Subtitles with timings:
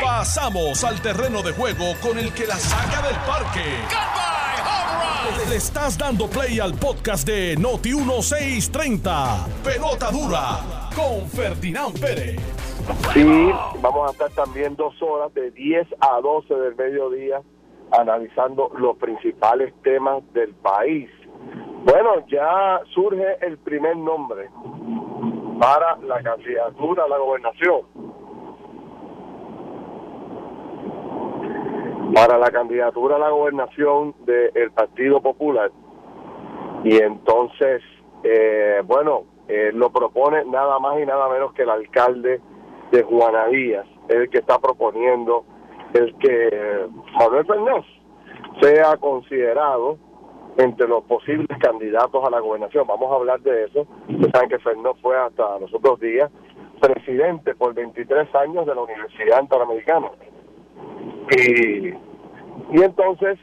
[0.00, 3.60] Pasamos al terreno de juego con el que la saca del parque.
[5.48, 9.46] Le estás dando play al podcast de Noti 1630.
[9.64, 12.40] Pelota dura con Ferdinand Pérez.
[13.14, 17.40] Y vamos a estar también dos horas de 10 a 12 del mediodía
[17.92, 21.10] analizando los principales temas del país.
[21.84, 24.48] Bueno, ya surge el primer nombre
[25.60, 27.82] para la candidatura a la gobernación.
[32.14, 35.70] Para la candidatura a la gobernación del Partido Popular.
[36.84, 37.82] Y entonces,
[38.24, 42.40] eh, bueno, eh, lo propone nada más y nada menos que el alcalde
[42.90, 45.44] de Juana Díaz, el que está proponiendo
[45.94, 46.88] el que
[47.18, 47.84] Manuel Fernández
[48.60, 49.98] sea considerado
[50.58, 52.86] entre los posibles candidatos a la gobernación.
[52.86, 53.86] Vamos a hablar de eso.
[54.08, 56.30] Ustedes saben que Fernández fue hasta los otros días
[56.80, 60.10] presidente por 23 años de la Universidad Interamericana.
[61.36, 63.38] Y, y entonces,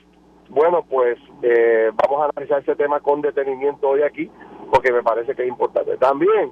[0.50, 4.30] bueno, pues eh, vamos a analizar ese tema con detenimiento hoy aquí,
[4.72, 5.98] porque me parece que es importante.
[5.98, 6.52] También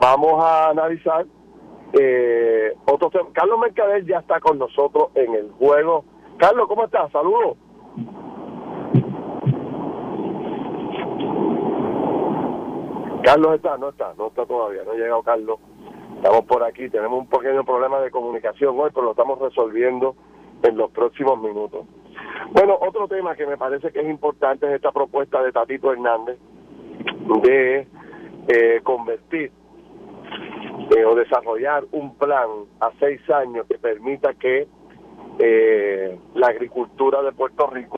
[0.00, 1.26] vamos a analizar
[1.98, 3.32] eh, otros temas.
[3.32, 6.04] Carlos Mercader ya está con nosotros en el juego.
[6.36, 7.10] Carlos, ¿cómo estás?
[7.12, 7.56] Saludos.
[13.22, 15.58] Carlos está, no está, no está todavía, no ha llegado Carlos.
[16.18, 20.16] Estamos por aquí, tenemos un pequeño problema de comunicación hoy, pero lo estamos resolviendo
[20.64, 21.86] en los próximos minutos.
[22.50, 26.36] Bueno, otro tema que me parece que es importante es esta propuesta de Tatito Hernández
[27.44, 27.86] de
[28.48, 29.52] eh, convertir
[30.96, 32.48] eh, o desarrollar un plan
[32.80, 34.66] a seis años que permita que
[35.38, 37.96] eh, la agricultura de Puerto Rico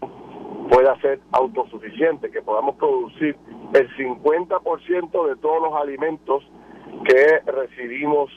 [0.68, 3.34] pueda ser autosuficiente, que podamos producir
[3.72, 6.44] el 50% de todos los alimentos
[7.04, 8.30] que recibimos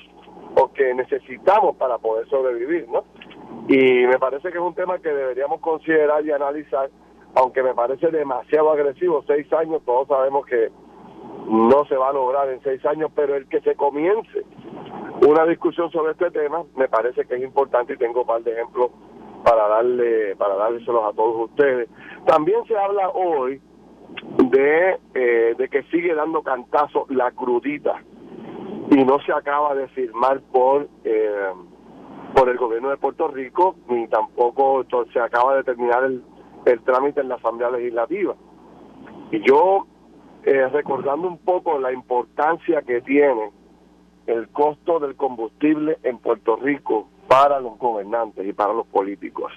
[0.56, 3.03] o que necesitamos para poder sobrevivir, ¿no?
[3.67, 6.89] Y me parece que es un tema que deberíamos considerar y analizar,
[7.36, 10.69] aunque me parece demasiado agresivo, seis años, todos sabemos que
[11.47, 14.44] no se va a lograr en seis años, pero el que se comience
[15.28, 18.51] una discusión sobre este tema me parece que es importante y tengo un par de
[18.51, 18.91] ejemplos
[19.44, 21.90] para darle para dárselos a todos ustedes.
[22.25, 23.62] También se habla hoy
[24.38, 28.01] de, eh, de que sigue dando cantazo la crudita
[28.91, 31.53] y no se acaba de firmar por eh,
[32.33, 36.23] por el gobierno de Puerto Rico ni tampoco se acaba de terminar el,
[36.66, 38.35] el trámite en la Asamblea Legislativa.
[39.31, 39.88] Y yo,
[40.44, 43.51] eh, recordando un poco la importancia que tiene
[44.27, 49.51] el costo del combustible en Puerto Rico para los gobernantes y para los políticos.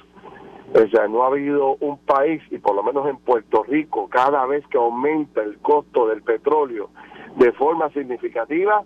[0.74, 4.44] O sea, no ha habido un país, y por lo menos en Puerto Rico, cada
[4.46, 6.90] vez que aumenta el costo del petróleo
[7.36, 8.82] de forma significativa,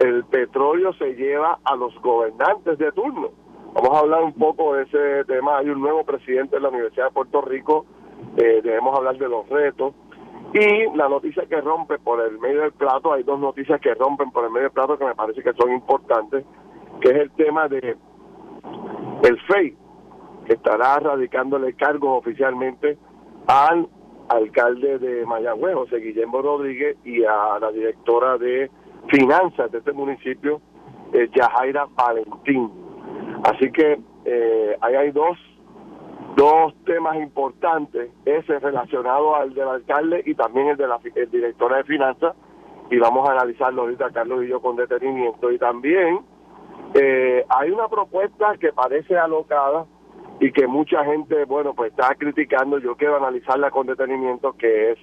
[0.00, 3.30] el petróleo se lleva a los gobernantes de turno.
[3.74, 5.58] Vamos a hablar un poco de ese tema.
[5.58, 7.86] Hay un nuevo presidente de la Universidad de Puerto Rico,
[8.36, 9.94] eh, debemos hablar de los retos.
[10.52, 14.30] Y la noticia que rompe por el medio del plato, hay dos noticias que rompen
[14.30, 16.44] por el medio del plato que me parece que son importantes,
[17.00, 17.96] que es el tema de
[19.22, 19.76] el FEI,
[20.44, 22.98] que estará radicándole cargos oficialmente
[23.46, 23.88] al
[24.28, 28.70] alcalde de Mayagüez, José Guillermo Rodríguez, y a la directora de
[29.08, 30.60] finanzas de este municipio,
[31.12, 32.70] eh, Yajaira Valentín.
[33.44, 35.36] Así que eh, ahí hay dos,
[36.36, 41.78] dos temas importantes, ese relacionado al del alcalde y también el de la el directora
[41.78, 42.34] de finanzas,
[42.90, 45.50] y vamos a analizarlo ahorita Carlos y yo con detenimiento.
[45.50, 46.20] Y también
[46.94, 49.86] eh, hay una propuesta que parece alocada
[50.40, 54.98] y que mucha gente, bueno, pues está criticando, yo quiero analizarla con detenimiento, que es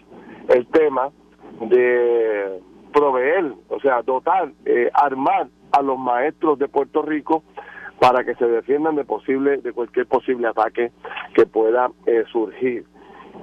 [0.50, 1.10] el tema
[1.62, 2.62] de
[2.94, 7.44] proveer, o sea, dotar, eh, armar a los maestros de Puerto Rico
[8.00, 10.92] para que se defiendan de posible de cualquier posible ataque
[11.34, 12.86] que pueda eh, surgir.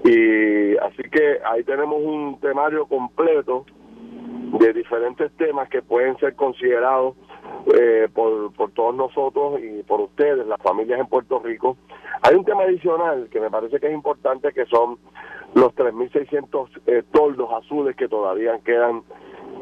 [0.04, 3.64] Y así que ahí tenemos un temario completo
[4.58, 7.16] de diferentes temas que pueden ser considerados
[7.74, 11.76] eh, por, por todos nosotros y por ustedes, las familias en Puerto Rico.
[12.22, 14.98] Hay un tema adicional que me parece que es importante, que son
[15.54, 19.02] los 3.600 eh, toldos azules que todavía quedan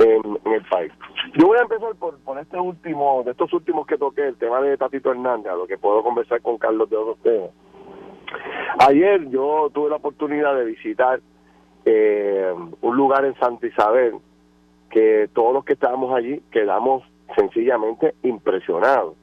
[0.01, 0.93] en, el país.
[1.35, 4.61] Yo voy a empezar por, por este último, de estos últimos que toqué, el tema
[4.61, 7.51] de Tatito Hernández, a lo que puedo conversar con Carlos de otros temas.
[8.81, 11.21] Ayer yo tuve la oportunidad de visitar
[11.85, 14.15] eh, un lugar en Santa Isabel
[14.91, 17.03] que todos los que estábamos allí quedamos
[17.37, 19.15] sencillamente impresionados.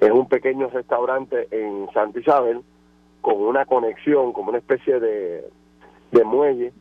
[0.00, 2.62] Es un pequeño restaurante en Santa Isabel
[3.20, 5.44] con una conexión, como una especie de,
[6.10, 6.72] de muelle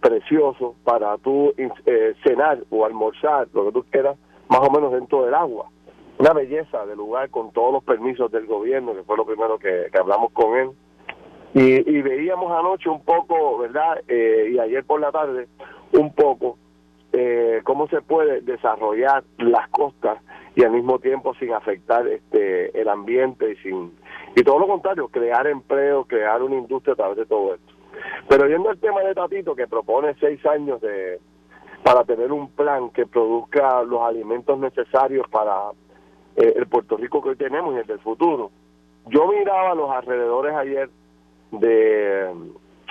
[0.00, 4.16] precioso para tú eh, cenar o almorzar, lo que tú quieras,
[4.48, 5.68] más o menos dentro del agua.
[6.18, 9.90] una belleza de lugar con todos los permisos del gobierno, que fue lo primero que,
[9.98, 10.70] hablamos con él.
[11.54, 14.02] Y, veíamos anoche un poco, ¿verdad?
[14.08, 15.48] Eh, y ayer por la tarde,
[15.92, 16.58] un poco
[17.18, 20.18] eh, cómo se puede desarrollar las costas
[20.54, 23.96] y al mismo tiempo sin afectar este el ambiente y sin
[24.34, 27.72] y todo lo contrario crear empleo crear una industria a través de todo esto.
[28.28, 31.18] Pero yendo al tema de Tatito que propone seis años de
[31.82, 35.70] para tener un plan que produzca los alimentos necesarios para
[36.36, 38.50] eh, el Puerto Rico que hoy tenemos y el del futuro
[39.06, 40.90] yo miraba los alrededores ayer
[41.50, 42.30] de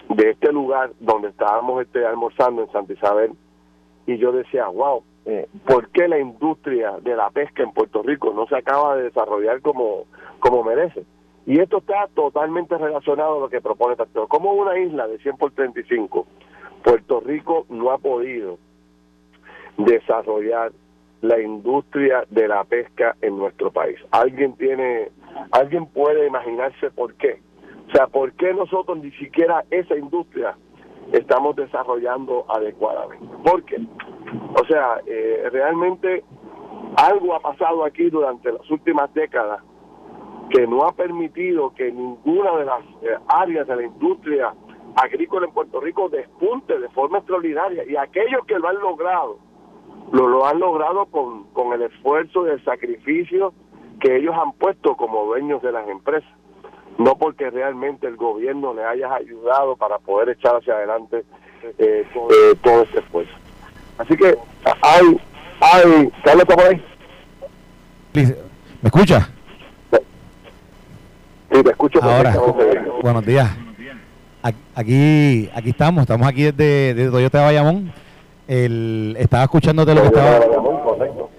[0.10, 3.36] de este lugar donde estábamos este almorzando en Santa Isabel
[4.08, 8.32] y yo decía, wow, eh, ¿por qué la industria de la pesca en Puerto Rico
[8.34, 10.06] no se acaba de desarrollar como,
[10.40, 11.04] como merece?
[11.48, 14.28] Y esto está totalmente relacionado a lo que propone Tractor.
[14.28, 16.26] Como una isla de 100 por 35,
[16.84, 18.58] Puerto Rico no ha podido
[19.78, 20.72] desarrollar
[21.22, 23.98] la industria de la pesca en nuestro país.
[24.12, 25.10] ¿Alguien tiene,
[25.52, 27.42] alguien puede imaginarse por qué?
[27.90, 30.56] O sea, ¿por qué nosotros ni siquiera esa industria
[31.12, 33.28] estamos desarrollando adecuadamente.
[33.44, 33.78] Porque,
[34.60, 36.24] o sea, eh, realmente
[36.98, 39.62] algo ha pasado aquí durante las últimas décadas
[40.50, 44.54] que no ha permitido que ninguna de las eh, áreas de la industria
[44.96, 47.84] agrícola en Puerto Rico despunte de forma extraordinaria.
[47.86, 49.40] Y aquellos que lo han logrado,
[50.12, 53.54] lo, lo han logrado con, con el esfuerzo y el sacrificio
[54.00, 56.30] que ellos han puesto como dueños de las empresas
[56.98, 61.24] no porque realmente el gobierno le haya ayudado para poder echar hacia adelante
[61.78, 62.06] eh,
[62.64, 63.32] todo, ese esfuerzo.
[63.98, 64.38] Así que
[64.82, 65.22] hay,
[65.60, 66.86] hay, Carlos está por ahí.
[68.14, 69.30] ¿Me escucha?
[71.52, 72.04] Sí, te escucho.
[72.04, 72.36] Ahora,
[73.02, 73.50] buenos días.
[74.76, 77.92] Aquí, aquí estamos, estamos aquí desde, desde Toyota de Bayamón.
[78.48, 80.40] El, estaba escuchándote lo que estaba.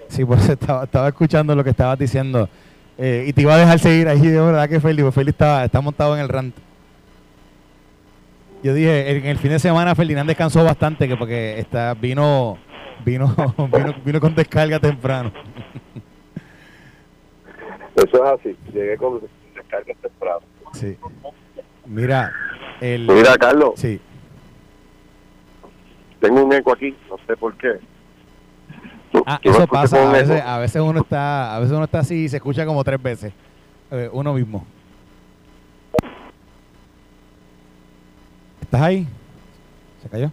[0.09, 2.49] Sí, por eso estaba, estaba escuchando lo que estabas diciendo
[2.97, 5.81] eh, y te iba a dejar seguir ahí, de verdad que Félix, Félix está, está
[5.81, 6.55] montado en el rant.
[8.63, 12.57] Yo dije, en el fin de semana Ferdinand descansó bastante que porque está, vino,
[13.05, 13.27] vino,
[13.71, 15.31] vino, vino con descarga temprano.
[17.95, 19.21] Eso es así, llegué con
[19.55, 20.41] descarga temprano.
[20.73, 20.97] Sí.
[21.85, 22.33] Mira,
[22.81, 23.07] el...
[23.07, 23.73] Mira, Carlos.
[23.75, 24.01] Sí.
[26.19, 27.79] Tengo un eco aquí, no sé por qué.
[29.29, 32.29] Ah, eso pasa, a veces, a veces uno está, a veces uno está así y
[32.29, 33.33] se escucha como tres veces,
[33.91, 34.65] eh, uno mismo.
[38.61, 39.05] ¿Estás ahí?
[40.01, 40.31] ¿Se cayó?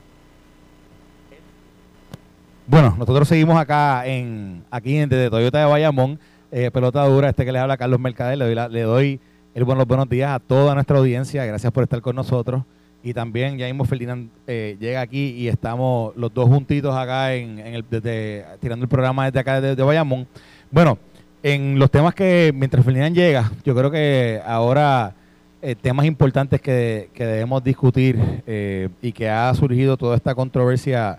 [2.68, 6.20] Bueno, nosotros seguimos acá en aquí en desde Toyota de Bayamón,
[6.52, 9.20] eh, pelota dura, este que le habla Carlos Mercader, le doy, le doy
[9.56, 12.62] el buenos buenos días a toda nuestra audiencia, gracias por estar con nosotros.
[13.06, 17.58] Y también ya mismo Ferdinand eh, llega aquí y estamos los dos juntitos acá en,
[17.58, 20.26] el, tirando el programa desde acá de, Bayamón.
[20.70, 20.96] Bueno,
[21.42, 25.14] en los temas que mientras Ferdinand llega, yo creo que ahora
[25.60, 31.18] eh, temas importantes que, debemos discutir eh, y que ha surgido toda esta controversia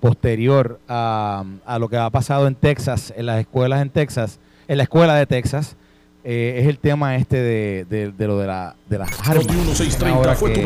[0.00, 1.44] posterior a,
[1.78, 5.26] lo que ha pasado en Texas, en las escuelas en Texas, en la escuela de
[5.26, 5.76] Texas,
[6.24, 10.38] es el tema este de, lo de, la, de las armas.
[10.38, 10.62] fue tu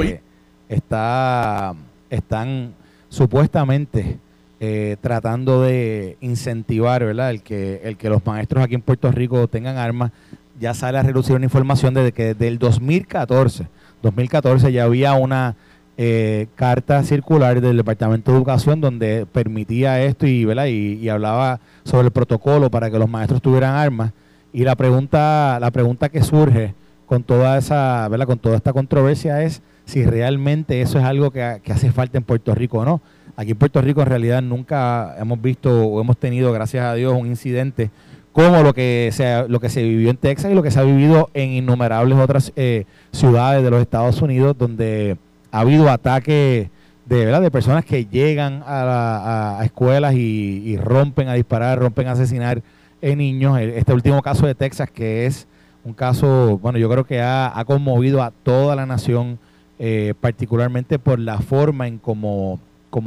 [0.75, 1.75] está,
[2.11, 2.75] están
[3.09, 4.19] supuestamente
[4.61, 7.31] eh, tratando de incentivar ¿verdad?
[7.31, 10.13] El, que, los maestros aquí en Puerto Rico tengan armas.
[10.61, 13.67] Ya sale a reducir una información desde que desde el 2014,
[14.02, 15.57] 2014 ya había una
[15.97, 20.26] eh, carta circular del Departamento de Educación donde permitía esto.
[20.26, 24.12] Y, y, hablaba sobre el protocolo para que los maestros tuvieran armas.
[24.52, 26.75] Y la pregunta, la pregunta que surge
[27.12, 28.26] con toda esa, ¿verdad?
[28.26, 32.54] con toda esta controversia es si realmente eso es algo que, hace falta en Puerto
[32.54, 33.02] Rico o no.
[33.37, 37.12] Aquí en Puerto Rico en realidad nunca hemos visto o hemos tenido, gracias a Dios,
[37.12, 37.90] un incidente
[38.33, 40.85] como lo que se, lo que se vivió en Texas y lo que se ha
[40.85, 45.19] vivido en innumerables otras eh, ciudades de los Estados Unidos donde
[45.50, 46.71] ha habido ataques
[47.04, 52.62] de verdad de personas que llegan a, escuelas y, rompen a disparar, rompen a asesinar
[53.02, 53.61] en niños.
[53.61, 55.47] Este último caso de Texas que es
[55.85, 59.39] un caso, bueno, yo creo que ha, ha conmovido a toda la nación
[59.79, 62.59] eh, particularmente por la forma en cómo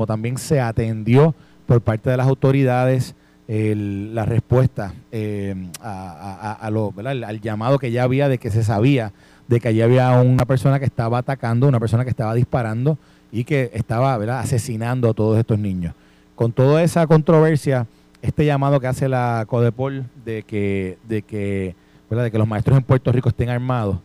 [0.08, 1.34] también se atendió
[1.66, 3.16] por parte de las autoridades
[3.48, 9.14] la respuesta eh, a, lo, al llamado que ya había de que se sabía
[9.48, 12.98] de que allí había una persona que estaba atacando, una persona que estaba disparando
[13.32, 14.40] y que estaba ¿verdad?
[14.40, 15.94] asesinando a todos estos niños.
[16.36, 17.86] Con toda esa controversia,
[18.22, 21.76] este llamado que hace la CODEPOL de que, de que,
[22.10, 22.26] ¿verdad?
[22.26, 23.98] de que los maestros en Puerto Rico estén armados,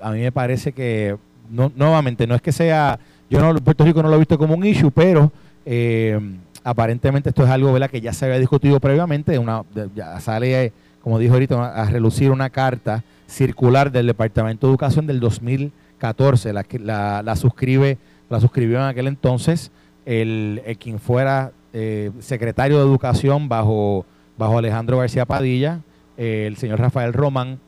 [0.00, 1.16] a mí me parece que
[1.50, 2.98] no, nuevamente, no es que sea,
[3.30, 5.30] yo no, Puerto Rico no lo he visto como un issue, pero
[5.64, 6.18] eh,
[6.64, 9.62] aparentemente esto es algo que ya se había discutido previamente, una,
[9.94, 15.20] ya sale, como dijo ahorita, a relucir una carta circular del Departamento de Educación del
[15.20, 19.70] 2014, la, la, la suscribe, la suscribió en aquel entonces
[20.08, 24.06] el, quien fuera eh, secretario de Educación bajo,
[24.38, 25.80] bajo Alejandro García Padilla,
[26.18, 27.58] el señor Rafael Román,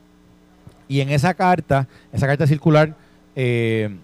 [0.91, 2.97] y en esa carta, esa carta circular,
[3.37, 3.97] eh,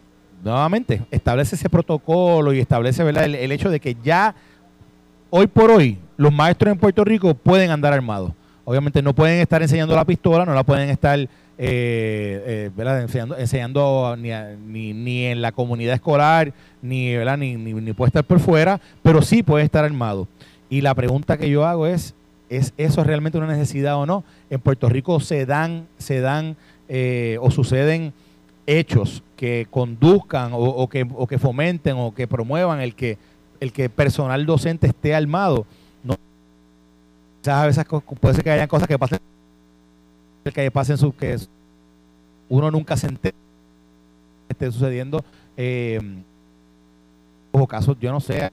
[0.45, 4.37] nuevamente, establece ese protocolo y establece El, hecho de que ya
[5.31, 8.31] hoy por hoy los maestros en Puerto Rico pueden andar armados.
[8.65, 12.71] Obviamente no pueden estar enseñando la pistola, no la pueden estar eh, eh,
[13.37, 19.43] enseñando, ni, en la comunidad escolar, ni, Ni, ni, puede estar por fuera, pero sí
[19.43, 20.29] puede estar armado.
[20.71, 22.15] Y la pregunta que yo hago es,
[22.49, 24.25] ¿es eso realmente una necesidad o no?
[24.51, 26.57] En Puerto Rico se dan, se dan
[26.89, 28.13] eh, o suceden
[28.67, 33.19] hechos que conduzcan o, que, o que fomenten o que promuevan el que
[33.61, 35.67] el que personal docente esté armado.
[36.03, 36.17] No,
[37.53, 37.85] a veces
[38.21, 39.19] puede ser que hayan cosas que pasen
[40.45, 41.37] que pasen su que
[42.49, 43.35] uno nunca se entere
[44.49, 45.25] esté sucediendo
[45.57, 46.01] eh,
[47.51, 48.51] o casos yo no sé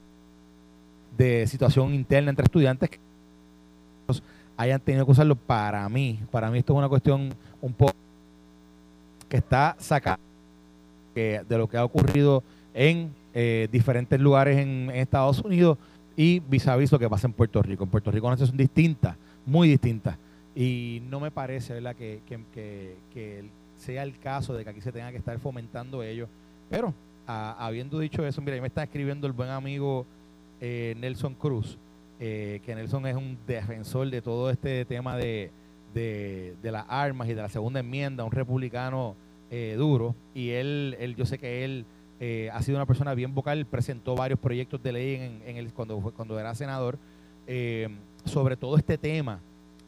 [1.15, 2.99] de situación interna entre estudiantes que
[4.63, 7.93] hayan tenido que usarlo para mí para mí esto es una cuestión un poco
[9.29, 10.19] que está sacada
[11.15, 12.43] de lo que ha ocurrido
[12.73, 15.77] en eh, diferentes lugares en, Estados Unidos
[16.15, 17.83] y vis a vis lo que pasa en Puerto Rico.
[17.83, 19.15] En Puerto Rico las son distintas,
[19.45, 20.17] muy distintas.
[20.55, 21.95] Y no me parece ¿verdad?
[21.95, 22.21] Que,
[23.77, 26.27] sea el caso de que aquí se tenga que estar fomentando ello.
[26.69, 26.93] Pero
[27.25, 30.05] habiendo dicho eso, mira, ahí me está escribiendo el buen amigo
[30.61, 31.77] eh, Nelson Cruz,
[32.25, 35.51] eh, que Nelson es un defensor de todo este tema de,
[35.93, 39.17] de, de las armas y de la segunda enmienda, un republicano
[39.51, 41.85] eh, duro y él, él, yo sé que él
[42.21, 45.99] eh, ha sido una persona bien vocal, presentó varios proyectos de ley en, el, cuando,
[46.15, 46.97] cuando era senador
[48.23, 49.41] sobre todo este tema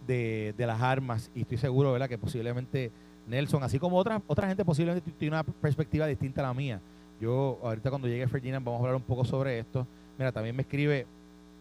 [0.05, 2.09] de, las armas y estoy seguro ¿verdad?
[2.09, 2.91] que posiblemente
[3.27, 6.81] Nelson, así como otra, otra gente posiblemente tiene una perspectiva distinta a la mía.
[7.21, 9.87] Yo ahorita cuando llegue Ferdinand vamos a hablar un poco sobre esto.
[10.17, 11.07] Mira, también me escribe,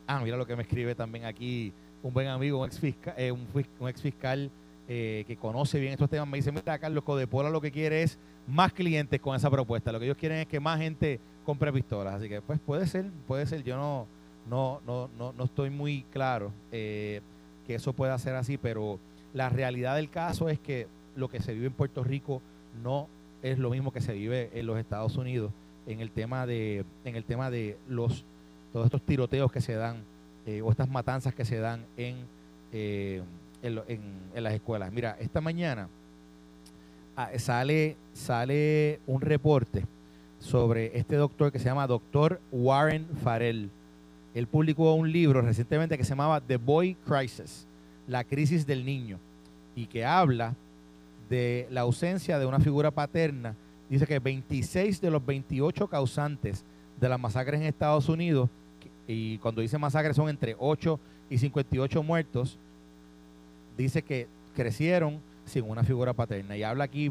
[0.06, 3.46] ah, mira lo que me escribe también aquí un buen amigo, un ex fiscal, un,
[3.80, 4.50] un ex fiscal
[4.86, 8.18] eh, que conoce bien estos temas, me dice, mira, Carlos Codepola lo que quiere es
[8.46, 9.90] más clientes con esa propuesta.
[9.90, 12.16] Lo que ellos quieren es que más gente compre pistolas.
[12.16, 13.62] Así que, pues puede ser, puede ser.
[13.62, 14.06] Yo no,
[14.48, 17.22] no, no, no, no estoy muy claro eh,
[17.66, 18.98] que eso pueda ser así, pero
[19.32, 22.42] la realidad del caso es que lo que se vive en Puerto Rico
[22.82, 23.08] no
[23.42, 25.50] es lo mismo que se vive en los Estados Unidos
[25.86, 28.24] en el tema de, en el tema de los
[28.74, 30.04] todos estos tiroteos que se dan
[30.44, 32.16] eh, o estas matanzas que se dan en
[33.64, 34.02] en,
[34.34, 34.92] las escuelas.
[34.92, 35.88] Mira, esta mañana
[37.16, 39.86] ah, sale, sale un reporte
[40.38, 43.70] sobre este doctor que se llama doctor Warren Farrell.
[44.34, 47.66] Él publicó un libro recientemente que se llamaba The Boy Crisis,
[48.06, 49.18] la crisis del niño,
[49.74, 50.54] y que habla
[51.30, 53.54] de la ausencia de una figura paterna.
[53.88, 56.64] Dice que 26 de los 28 causantes
[57.00, 58.50] de las masacres en Estados Unidos,
[59.06, 60.98] y cuando dice masacres son entre 8
[61.30, 62.58] y 58 muertos,
[63.76, 66.56] dice que crecieron sin una figura paterna.
[66.56, 67.10] Y habla aquí,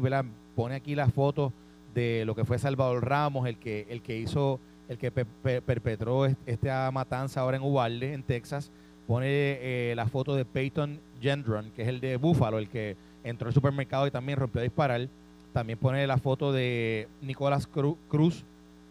[0.54, 1.52] pone aquí las fotos
[1.94, 4.58] de lo que fue Salvador Ramos, el que, el que hizo,
[4.88, 8.70] el que perpetró esta matanza ahora en Uvalde, en Texas.
[9.06, 13.48] Pone eh, la foto de Peyton Gendron, que es el de Buffalo, el que entró
[13.48, 15.08] al supermercado y también rompió a disparar.
[15.52, 17.68] También pone la foto de Nicolás
[18.08, 18.44] Cruz,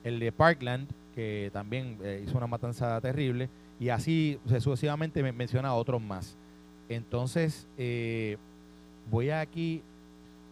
[0.04, 3.50] el de Parkland, que también eh, hizo una matanza terrible.
[3.80, 6.38] Y así sucesivamente me menciona a otros más.
[6.90, 8.38] Entonces, eh,
[9.10, 9.82] voy aquí,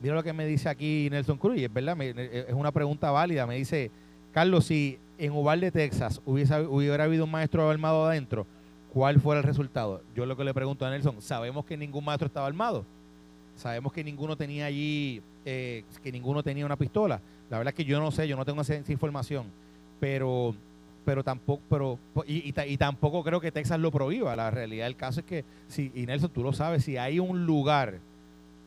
[0.02, 3.12] mira lo que me dice aquí Nelson Cruz, y es verdad, eh, es una pregunta
[3.12, 3.46] válida.
[3.46, 3.92] Me dice,
[4.34, 8.48] Carlos, si en Uvalde, Texas, hubiese, hubiera habido un maestro armado adentro,
[8.94, 10.02] ¿cuál fuera el resultado?
[10.16, 12.86] Yo lo que le pregunto a Nelson, sabemos que ningún maestro estaba armado.
[13.56, 17.22] Sabemos que ninguno tenía allí, eh, que ninguno tenía una pistola.
[17.50, 19.46] La verdad es que yo no sé, yo no tengo esa información.
[20.02, 20.54] Pero
[21.06, 24.36] pero tampoco, pero, y, y, tampoco creo que Texas lo prohíba.
[24.36, 27.46] La realidad del caso es que, si, y Nelson, tú lo sabes, si hay un
[27.46, 28.00] lugar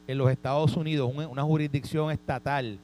[0.07, 2.79] en los Estados Unidos, una, jurisdicción estatal,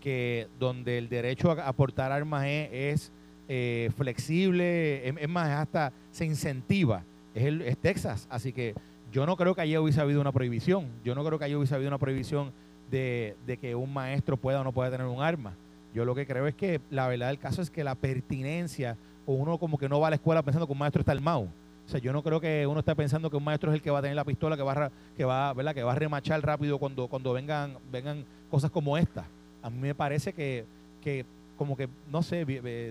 [0.00, 3.12] que donde el derecho a, aportar armas es,
[3.48, 8.26] eh, flexible, es, más, hasta se incentiva, es, el, es Texas.
[8.30, 8.74] Así que
[9.12, 10.88] yo no creo que allí hubiese habido una prohibición.
[11.04, 12.52] Yo no creo que allí hubiese habido una prohibición
[12.90, 15.54] de, de que un maestro pueda o no pueda tener un arma.
[15.94, 18.96] Yo lo que creo es que la verdad del caso es que la pertinencia,
[19.26, 21.48] o uno como que no va a la escuela pensando que un maestro está armado.
[21.86, 23.90] O sea, yo no creo que uno esté pensando que un maestro es el que
[23.90, 25.74] va a tener la pistola, que va a, que va, ¿verdad?
[25.74, 29.26] Que va a remachar rápido cuando, cuando vengan, vengan cosas como esta.
[29.62, 30.64] A mí me parece que,
[31.02, 31.24] que
[31.56, 32.44] como que, no sé,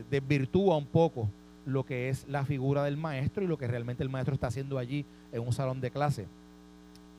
[0.10, 1.28] desvirtúa un poco
[1.66, 4.78] lo que es la figura del maestro y lo que realmente el maestro está haciendo
[4.78, 6.28] allí en un salón de clase.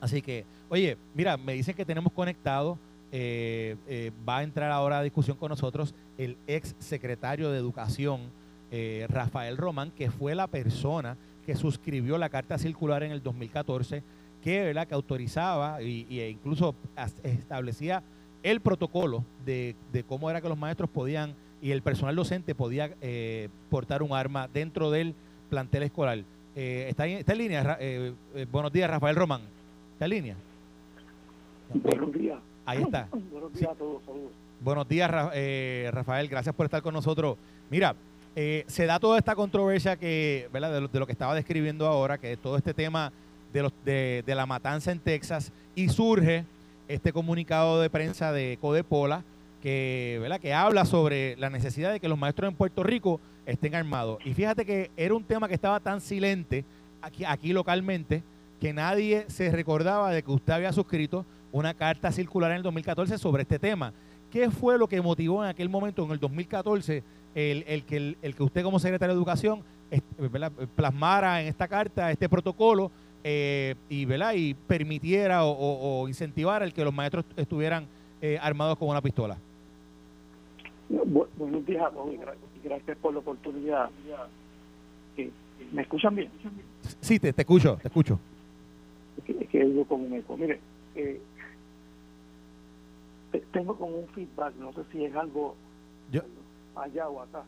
[0.00, 2.78] Así que, oye, mira, me dicen que tenemos conectado,
[3.16, 8.22] eh, eh, va a entrar ahora a discusión con nosotros el ex secretario de Educación,
[8.72, 11.16] eh, Rafael Román, que fue la persona
[11.46, 14.02] que suscribió la carta circular en el 2014,
[14.42, 14.88] que, ¿verdad?
[14.88, 16.74] que autorizaba e incluso
[17.22, 18.02] establecía
[18.42, 19.76] el protocolo de,
[20.08, 22.90] cómo era que los maestros podían y el personal docente podía
[23.70, 25.14] portar un arma dentro del
[25.50, 26.18] plantel escolar.
[26.56, 27.78] está, en, está, en, línea.
[28.50, 29.42] buenos días, Rafael Román.
[29.92, 30.36] ¿Está en línea?
[31.72, 32.38] Buenos días.
[32.66, 33.08] Ahí está.
[33.30, 34.32] Buenos días a todos, saludos.
[34.60, 36.28] Buenos días, eh, Rafael.
[36.28, 37.36] Gracias por estar con nosotros.
[37.70, 37.94] Mira,
[38.34, 40.80] eh, se da toda esta controversia que, ¿verdad?
[40.90, 43.12] De lo, que estaba describiendo ahora, que es todo este tema
[43.52, 46.44] de, los, de, la matanza en Texas, y surge
[46.88, 49.22] este comunicado de prensa de Codepola
[49.62, 50.40] que, ¿verdad?
[50.40, 54.18] que habla sobre la necesidad de que los maestros en Puerto Rico estén armados.
[54.24, 56.64] Y fíjate que era un tema que estaba tan silente
[57.02, 58.22] aquí, aquí localmente
[58.60, 63.16] que nadie se recordaba de que usted había suscrito una carta circular en el 2014
[63.16, 63.92] sobre este tema.
[64.30, 67.04] ¿Qué fue lo que motivó en aquel momento, en el 2014,
[67.36, 69.62] el, que, el, que usted como secretario de Educación
[70.74, 72.90] plasmara en esta carta este protocolo
[73.22, 77.86] eh, y, y permitiera o, incentivara el que los maestros estuvieran
[78.20, 79.38] eh, armados con una pistola?
[80.88, 81.84] buenos días,
[82.64, 83.90] gracias por la oportunidad.
[85.72, 86.30] ¿Me escuchan bien?
[87.00, 88.18] Sí, te, te escucho, te escucho
[89.24, 90.36] que, que digo con un eco.
[90.36, 90.60] Mire,
[90.94, 91.20] eh,
[93.40, 95.56] tengo como un feedback, no sé si es algo
[96.10, 96.22] yo,
[96.76, 97.44] allá o acá.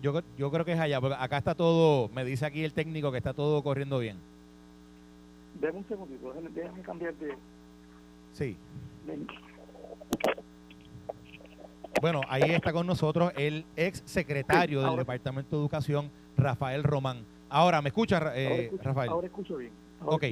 [0.00, 3.10] yo, yo creo que es allá, porque acá está todo, me dice aquí el técnico
[3.10, 4.18] que está todo corriendo bien.
[5.60, 7.34] Déjame un segundito, déjame, cambiar de...
[8.32, 8.56] Sí.
[12.00, 17.24] Bueno, ahí está con nosotros el ex secretario del Departamento de Educación, Rafael Román.
[17.48, 19.10] Ahora, ¿me escucha, eh, Rafael?
[19.10, 19.72] Ahora escucho bien.
[20.04, 20.24] ok.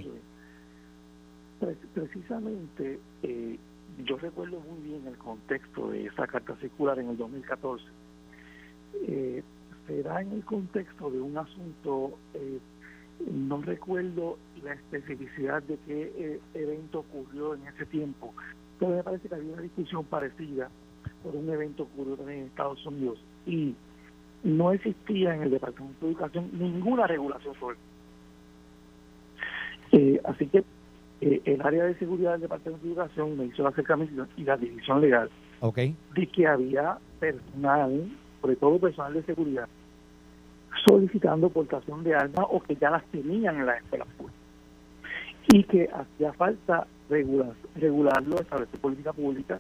[1.95, 3.59] Precisamente, eh,
[4.05, 7.85] yo recuerdo muy bien el contexto de esa carta circular en el 2014.
[9.09, 9.43] Eh,
[9.87, 12.59] será en el contexto de un asunto, eh,
[13.31, 18.35] no recuerdo la especificidad de qué eh, evento ocurrió en ese tiempo,
[18.79, 20.71] pero me parece que había una discusión parecida
[21.23, 23.75] por un evento ocurrido también en Estados Unidos y
[24.43, 27.77] no existía en el Departamento de Educación ninguna regulación sobre
[29.93, 30.65] eh, así que
[31.27, 34.57] eh, el área de seguridad del Departamento de Educación me hizo el acercamiento y la
[34.57, 35.29] división legal
[36.15, 38.09] de que había personal,
[38.41, 39.69] sobre todo personal de seguridad,
[40.87, 44.41] solicitando portación de armas o que ya las tenían en las escuelas públicas
[45.49, 49.59] y que hacía falta regular, regularlo, establecer política pública.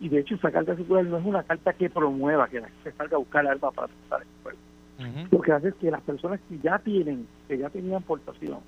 [0.00, 2.92] Y de hecho esa carta circular no es una carta que promueva que la gente
[2.96, 5.28] salga a buscar armas para pasar la escuela.
[5.30, 8.58] Lo que hace es que las personas que ya tienen, que ya tenían portación,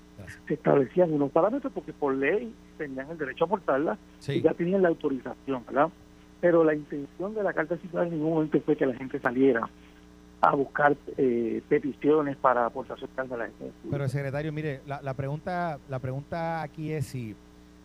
[0.47, 4.83] se establecían unos parámetros porque por ley tenían el derecho a portarla y ya tenían
[4.83, 5.89] la autorización, ¿verdad?
[6.41, 9.69] Pero la intención de la carta circular en ningún momento fue que la gente saliera
[10.41, 13.73] a buscar eh, peticiones para aportación de la gente.
[13.91, 17.35] Pero secretario, mire, la, la pregunta la pregunta aquí es si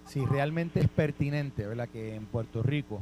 [0.05, 1.87] si realmente es pertinente, ¿verdad?
[1.87, 3.01] Que en Puerto Rico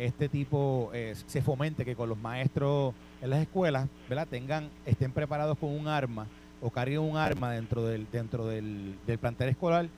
[0.00, 4.26] este tipo eh, se fomente que con los maestros en las escuelas, ¿verdad?
[4.28, 6.26] Tengan, estén preparados con un arma
[6.60, 9.88] o carguen un arma dentro del, dentro del, plantel escolar,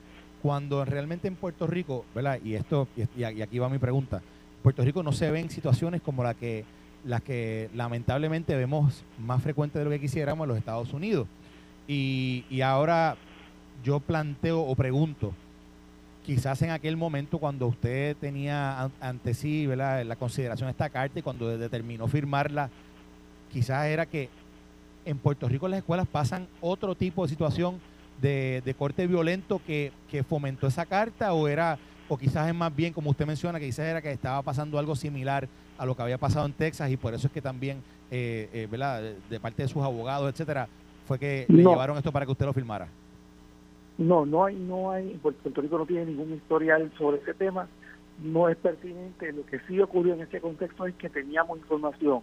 [0.41, 2.39] cuando realmente en Puerto Rico, ¿verdad?
[2.43, 4.21] Y esto, y, aquí va mi pregunta,
[4.61, 6.65] Puerto Rico no se ven situaciones como la que,
[7.05, 11.27] las que lamentablemente vemos más frecuente de lo que quisiéramos en los Estados Unidos.
[11.87, 13.17] Y, y ahora
[13.83, 15.33] yo planteo o pregunto,
[16.25, 20.03] quizás en aquel momento cuando usted tenía ante sí ¿verdad?
[20.05, 22.69] la consideración de esta carta y cuando determinó firmarla,
[23.51, 24.29] quizás era que
[25.05, 27.79] en Puerto Rico las escuelas pasan otro tipo de situación
[28.21, 29.91] de, corte violento que,
[30.27, 33.85] fomentó esa carta o era o quizás es más bien como usted menciona que quizás
[33.85, 37.13] era que estaba pasando algo similar a lo que había pasado en Texas y por
[37.13, 39.01] eso es que también eh, eh, ¿verdad?
[39.29, 40.67] De, parte de sus abogados etcétera
[41.07, 42.87] fue que le llevaron esto para que usted lo firmara
[43.97, 47.67] no, no hay, no hay, Puerto Rico no tiene ningún historial sobre ese tema,
[48.23, 49.31] no es pertinente.
[49.31, 52.21] Lo que sí ocurrió en ese contexto es que teníamos información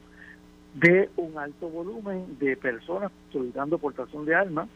[0.75, 4.69] de un alto volumen de personas solicitando portación de armas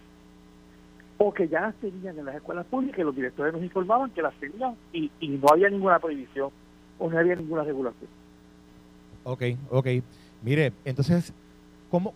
[1.18, 4.22] o que ya las tenían en las escuelas públicas y los directores nos informaban que
[4.22, 6.50] las tenían y, y no había ninguna prohibición
[6.98, 8.10] o no había ninguna regulación.
[9.22, 9.86] Ok, ok.
[10.42, 11.32] Mire, entonces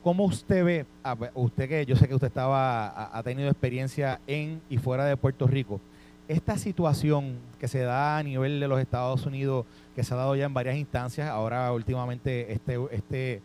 [0.02, 0.86] ¿Cómo, usted ve,
[1.34, 5.46] usted que yo sé que usted estaba, ha, tenido experiencia en y fuera de Puerto
[5.46, 5.80] Rico,
[6.26, 10.34] esta situación que se da a nivel de los Estados Unidos, que se ha dado
[10.34, 13.40] ya en varias instancias, ahora últimamente este, este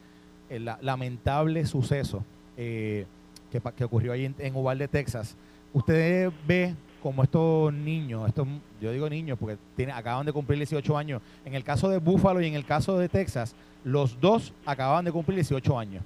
[0.60, 2.24] lamentable suceso
[2.58, 3.06] eh,
[3.52, 5.36] que, ocurrió ahí en, Uvalde, Texas,
[5.74, 8.48] ¿usted ve como estos niños, estos,
[8.82, 9.58] yo digo niños porque
[9.92, 13.10] acaban de cumplir 18 años, en el caso de Buffalo y en el caso de
[13.10, 16.04] Texas, los dos acababan de cumplir 18 años.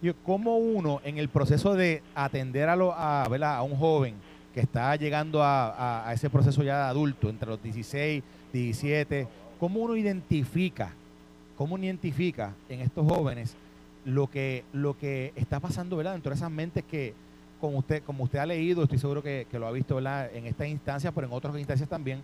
[0.00, 4.14] Y como uno en el proceso de atender a, lo, a, a un joven
[4.52, 9.96] que está llegando a, ese proceso ya de adulto, entre los 16, 17, cómo uno
[9.96, 10.92] identifica,
[11.56, 13.54] cómo uno identifica en estos jóvenes
[14.04, 16.12] lo que, lo que está pasando ¿verdad?
[16.12, 17.14] dentro de esas mentes que,
[17.60, 21.12] como usted, como usted ha leído, estoy seguro que, lo ha visto en esta instancia,
[21.12, 22.22] pero en otras instancias también,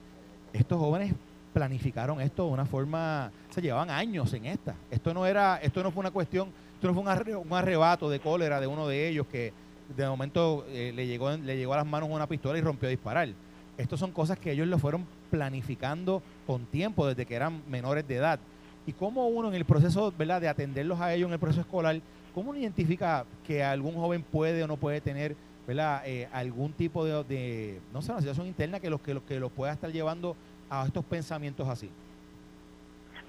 [0.53, 1.15] estos jóvenes
[1.53, 4.75] planificaron esto de una forma, se llevaban años en esta.
[4.91, 8.61] Esto no era, esto no fue una cuestión, esto no fue un, arrebato de cólera
[8.61, 9.53] de uno de ellos que
[9.97, 12.91] de momento eh, le llegó le llegó a las manos una pistola y rompió a
[12.91, 13.29] disparar.
[13.77, 18.17] Estas son cosas que ellos lo fueron planificando con tiempo desde que eran menores de
[18.17, 18.41] edad.
[18.89, 22.01] Y cómo uno en el proceso, ¿verdad?, de atenderlos a ellos en el proceso escolar
[22.35, 25.35] ¿Cómo uno identifica que algún joven puede o no puede tener
[25.67, 26.03] ¿verdad?
[26.07, 29.53] Eh, algún tipo de, no sé, una situación interna que los que, los que los
[29.53, 30.35] pueda estar llevando
[30.71, 31.91] a estos pensamientos así?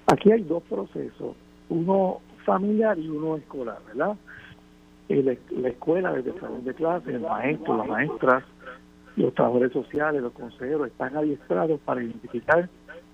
[0.06, 1.36] Aquí hay dos procesos,
[1.68, 4.16] uno familiar y uno escolar, ¿verdad?
[5.08, 8.44] la escuela, desde el salón de clase, el maestro, las maestras,
[9.16, 12.70] los trabajadores sociales, los consejeros están adiestrados para identificar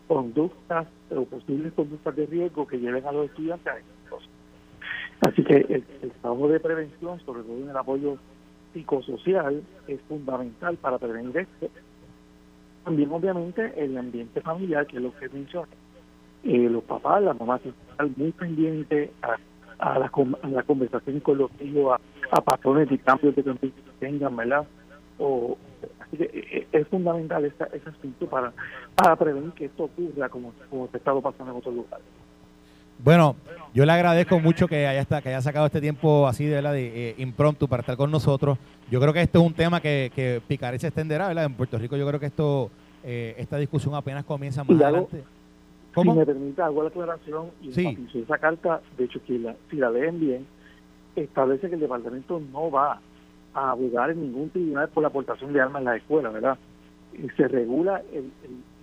[0.06, 3.76] conductas o posibles conductas de riesgo que lleven a los estudiantes a
[5.28, 8.18] Así que el, trabajo de prevención, sobre todo en el apoyo
[8.72, 11.68] psicosocial, es fundamental para prevenir esto.
[12.84, 15.68] También, obviamente, el ambiente familiar, que es lo que mencioné.
[16.44, 19.36] Eh, los papás, las mamás están muy pendientes a,
[19.78, 21.98] a, la, a conversación con los hijos,
[22.30, 24.66] a, patrones y cambios de que tengan, ¿verdad?
[25.18, 25.56] O,
[26.06, 28.52] así que es fundamental ese aspecto para,
[28.94, 32.06] para prevenir que esto ocurra como, como se ha estado pasando en otros lugares.
[32.98, 33.36] Bueno,
[33.74, 37.14] yo le agradezco mucho que haya, que haya sacado este tiempo así de, de eh,
[37.18, 38.58] impromptu para estar con nosotros.
[38.90, 41.44] Yo creo que esto es un tema que, que picaré se extenderá, ¿verdad?
[41.44, 42.70] En Puerto Rico yo creo que esto
[43.04, 45.22] eh, esta discusión apenas comienza más adelante.
[45.94, 46.12] ¿Cómo?
[46.12, 48.08] Si me permite, hago la aclaración y sí.
[48.14, 49.40] esa carta, de hecho, que
[49.70, 50.46] si la leen bien,
[51.14, 53.00] establece que el departamento no va
[53.56, 56.58] a abogar en ningún tribunal por la aportación de armas en la escuela, ¿verdad?
[57.36, 58.02] se regula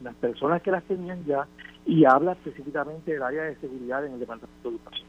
[0.01, 1.45] las personas que las tenían ya
[1.85, 5.07] y habla específicamente del área de seguridad en el Departamento de Educación.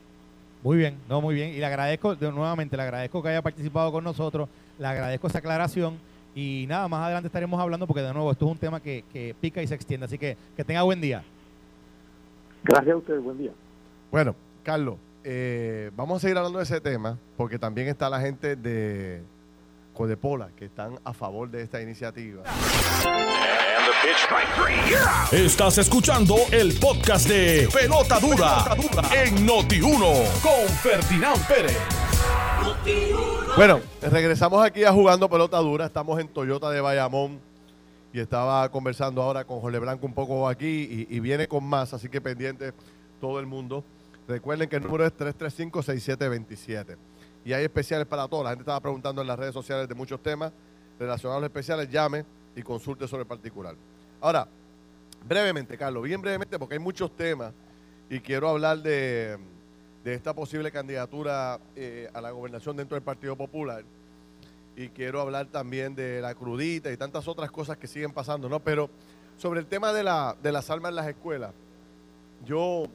[0.62, 1.50] Muy bien, no, muy bien.
[1.50, 4.48] Y le agradezco, de, nuevamente, le agradezco que haya participado con nosotros,
[4.78, 5.98] le agradezco esa aclaración.
[6.34, 9.34] Y nada, más adelante estaremos hablando porque de nuevo esto es un tema que, que
[9.40, 10.06] pica y se extiende.
[10.06, 11.22] Así que que tenga buen día.
[12.64, 13.52] Gracias a ustedes, buen día.
[14.10, 18.56] Bueno, Carlos, eh, vamos a seguir hablando de ese tema porque también está la gente
[18.56, 19.22] de
[19.94, 22.42] Codepola que están a favor de esta iniciativa.
[25.32, 28.76] Estás escuchando el podcast de Pelota Dura,
[29.24, 31.78] en Noti1 con Ferdinand Pérez.
[33.56, 35.86] Bueno, regresamos aquí a jugando pelota dura.
[35.86, 37.40] Estamos en Toyota de Bayamón
[38.12, 41.94] y estaba conversando ahora con Jorge Blanco un poco aquí y, y viene con más,
[41.94, 42.72] así que pendiente
[43.20, 43.84] todo el mundo.
[44.26, 46.96] Recuerden que el número es 335-6727
[47.44, 48.44] y hay especiales para todos.
[48.44, 50.52] La gente estaba preguntando en las redes sociales de muchos temas
[50.98, 51.90] relacionados a los especiales.
[51.90, 52.24] Llame
[52.56, 53.74] y consulte sobre el particular.
[54.20, 54.48] Ahora,
[55.26, 57.52] brevemente, Carlos, bien brevemente, porque hay muchos temas
[58.08, 59.38] y quiero hablar de,
[60.04, 63.84] esta posible candidatura eh, a la gobernación dentro del Partido Popular.
[64.76, 68.60] Y quiero hablar también de la crudita y tantas otras cosas que siguen pasando, ¿no?
[68.60, 68.90] Pero
[69.36, 71.52] sobre el tema de, la, de las armas en las escuelas,
[72.44, 72.86] yo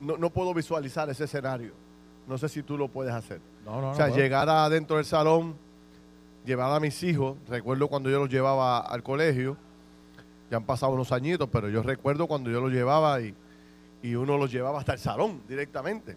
[0.00, 1.72] no, no puedo visualizar ese escenario.
[2.26, 3.40] No sé si tú lo puedes hacer.
[3.66, 5.54] O sea, llegar adentro del salón,
[6.44, 9.56] llevar a mis hijos, recuerdo cuando yo los llevaba al colegio,
[10.50, 13.34] ya han pasado unos añitos, pero yo recuerdo cuando yo los llevaba y,
[14.02, 16.16] y uno los llevaba hasta el salón directamente.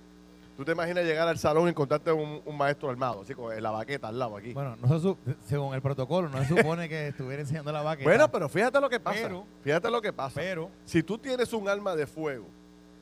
[0.56, 3.72] ¿Tú te imaginas llegar al salón y encontrarte un, un maestro armado, así con la
[3.72, 4.54] baqueta al lado aquí?
[4.54, 8.08] Bueno, no según el protocolo, no se supone que estuviera enseñando la baqueta.
[8.08, 9.30] Bueno, pero fíjate lo que pasa.
[9.64, 10.36] fíjate lo que pasa.
[10.36, 12.46] Pero, si tú tienes un arma de fuego,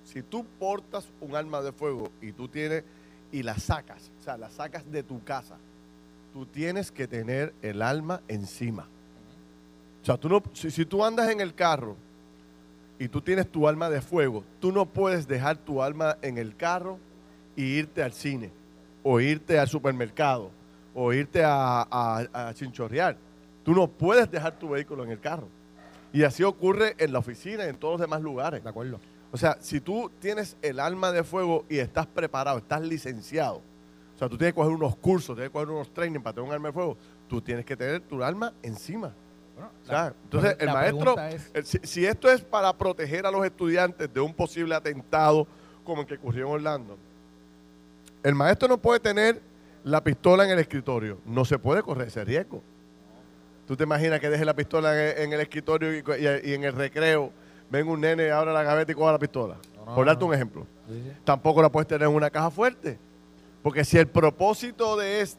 [0.06, 2.86] si tú portas un arma de fuego y tú tienes
[3.32, 5.58] y la sacas, o sea, la sacas de tu casa,
[6.34, 8.88] tú tienes que tener el alma encima.
[10.02, 11.96] O sea, tú no, si, tú andas en el carro
[12.98, 16.56] y tú tienes tu alma de fuego, tú no puedes dejar tu alma en el
[16.56, 16.98] carro
[17.56, 18.52] y irte al cine,
[19.04, 20.52] o irte al supermercado,
[20.94, 23.18] o irte a, a chinchorrear.
[23.64, 25.48] Tú no puedes dejar tu vehículo en el carro.
[26.14, 28.64] Y así ocurre en la oficina y en todos los demás lugares.
[28.64, 29.00] De acuerdo.
[29.32, 33.62] O sea, si tú tienes el alma de fuego y estás preparado, estás licenciado,
[34.16, 36.48] o sea, tú tienes que coger unos cursos, tienes que coger unos training para tener
[36.48, 39.14] un arma de fuego, tú tienes que tener tu alma encima.
[39.58, 41.16] o sea, entonces, el maestro,
[41.64, 45.48] si, esto es para proteger a los estudiantes de un posible atentado
[45.84, 46.98] como el que ocurrió en Orlando,
[48.24, 49.42] el maestro no puede tener
[49.84, 52.62] la pistola en el escritorio, no se puede correr ese riesgo.
[53.66, 57.32] ¿Tú te imaginas que deje la pistola en, el escritorio y, en el recreo
[57.72, 59.58] venga un nene, abre la gaveta y coja la pistola?
[59.96, 60.68] Por darte un ejemplo.
[61.24, 63.00] Tampoco la puedes tener en una caja fuerte.
[63.64, 65.38] Porque si el propósito de es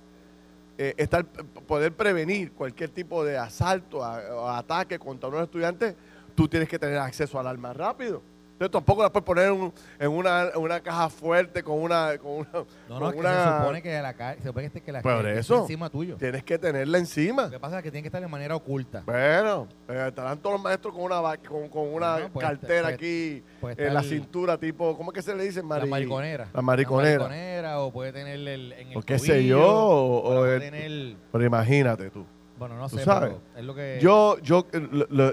[0.78, 5.94] eh, estar, poder prevenir cualquier tipo de asalto o ataque contra un estudiante,
[6.34, 8.22] tú tienes que tener acceso al arma rápido.
[8.62, 12.16] Entonces tampoco la puedes poner en una, una, caja fuerte con una.
[12.16, 12.48] Con una
[12.88, 16.16] no, no, se supone que la, se supone que, la Por eso, encima tuyo.
[16.16, 17.46] Tienes que tenerla encima.
[17.46, 19.02] Lo que pasa es que tiene que estar de manera oculta.
[19.04, 24.02] Bueno, eh, estarán todos los maestros con una con, con una cartera aquí en la
[24.04, 25.60] cintura, tipo, ¿cómo es que se le dice?
[25.60, 26.48] la mariconera.
[26.54, 27.18] La mariconera.
[27.24, 31.16] La mariconera, o puede tener el, en el O qué sé yo, o, tener...
[31.32, 32.24] Pero imagínate tú.
[32.62, 33.98] Bueno, no sé, pero es lo que...
[34.00, 34.64] Yo, yo,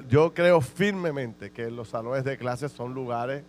[0.07, 3.43] yo creo firmemente que los salones de clases son lugares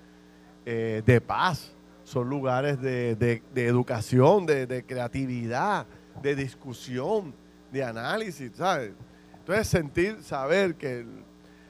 [0.67, 1.73] eh, de paz,
[2.05, 5.87] son lugares de, educación, de, creatividad,
[6.21, 7.33] de discusión,
[7.73, 8.93] de análisis, ¿sabes?
[9.39, 11.07] Entonces sentir, saber que,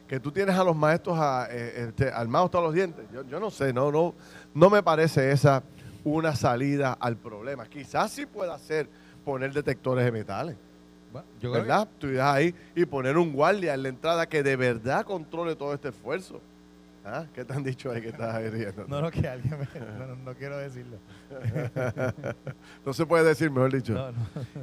[0.09, 3.39] que tú tienes a los maestros a, eh, este, armados todos los dientes, yo, yo
[3.39, 4.17] no sé, no, no,
[4.53, 5.63] no me parece esa
[6.03, 7.67] una salida al problema.
[7.67, 8.89] Quizás sí pueda ser
[9.25, 10.57] poner detectores de metales
[11.41, 11.89] yo ¿verdad?
[11.99, 15.89] Tú ahí y poner un guardia en la entrada que de verdad controle todo este
[15.89, 16.41] esfuerzo.
[17.05, 17.25] ¿Ah?
[17.35, 18.85] ¿Qué te han dicho ahí que estás ahí riendo?
[18.87, 20.99] No, no, que alguien me, no, quiero decirlo.
[22.85, 24.13] no se puede decir, mejor dicho.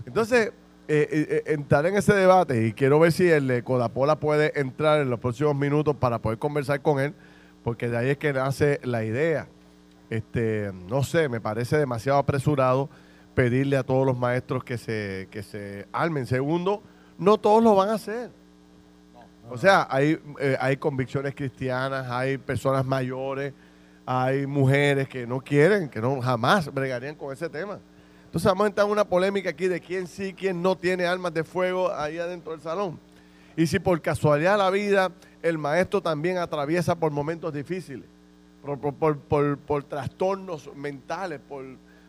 [0.05, 0.53] Entonces,
[0.89, 5.01] eh, eh, eh, entrar en ese debate y quiero ver si el Codapola puede entrar
[5.01, 7.13] en los próximos minutos para poder conversar con él,
[7.63, 9.47] porque de ahí es que nace la idea.
[10.09, 12.89] Este, no sé, me parece demasiado apresurado
[13.37, 16.25] pedirle a todos los maestros que se, que se armen.
[16.25, 16.81] Segundo,
[17.19, 18.31] no todos lo van a hacer.
[19.47, 23.53] O sea, hay, eh, hay convicciones cristianas, hay personas mayores,
[24.07, 27.77] hay mujeres que no quieren, que no jamás bregarían con ese tema.
[28.25, 31.31] Entonces vamos a entrar en una polémica aquí de quién sí, quién no tiene armas
[31.31, 32.99] de fuego ahí adentro del salón.
[33.55, 35.11] Y si por casualidad de la vida
[35.43, 38.09] el maestro también atraviesa por momentos difíciles,
[38.63, 41.63] por, por, por trastornos mentales, por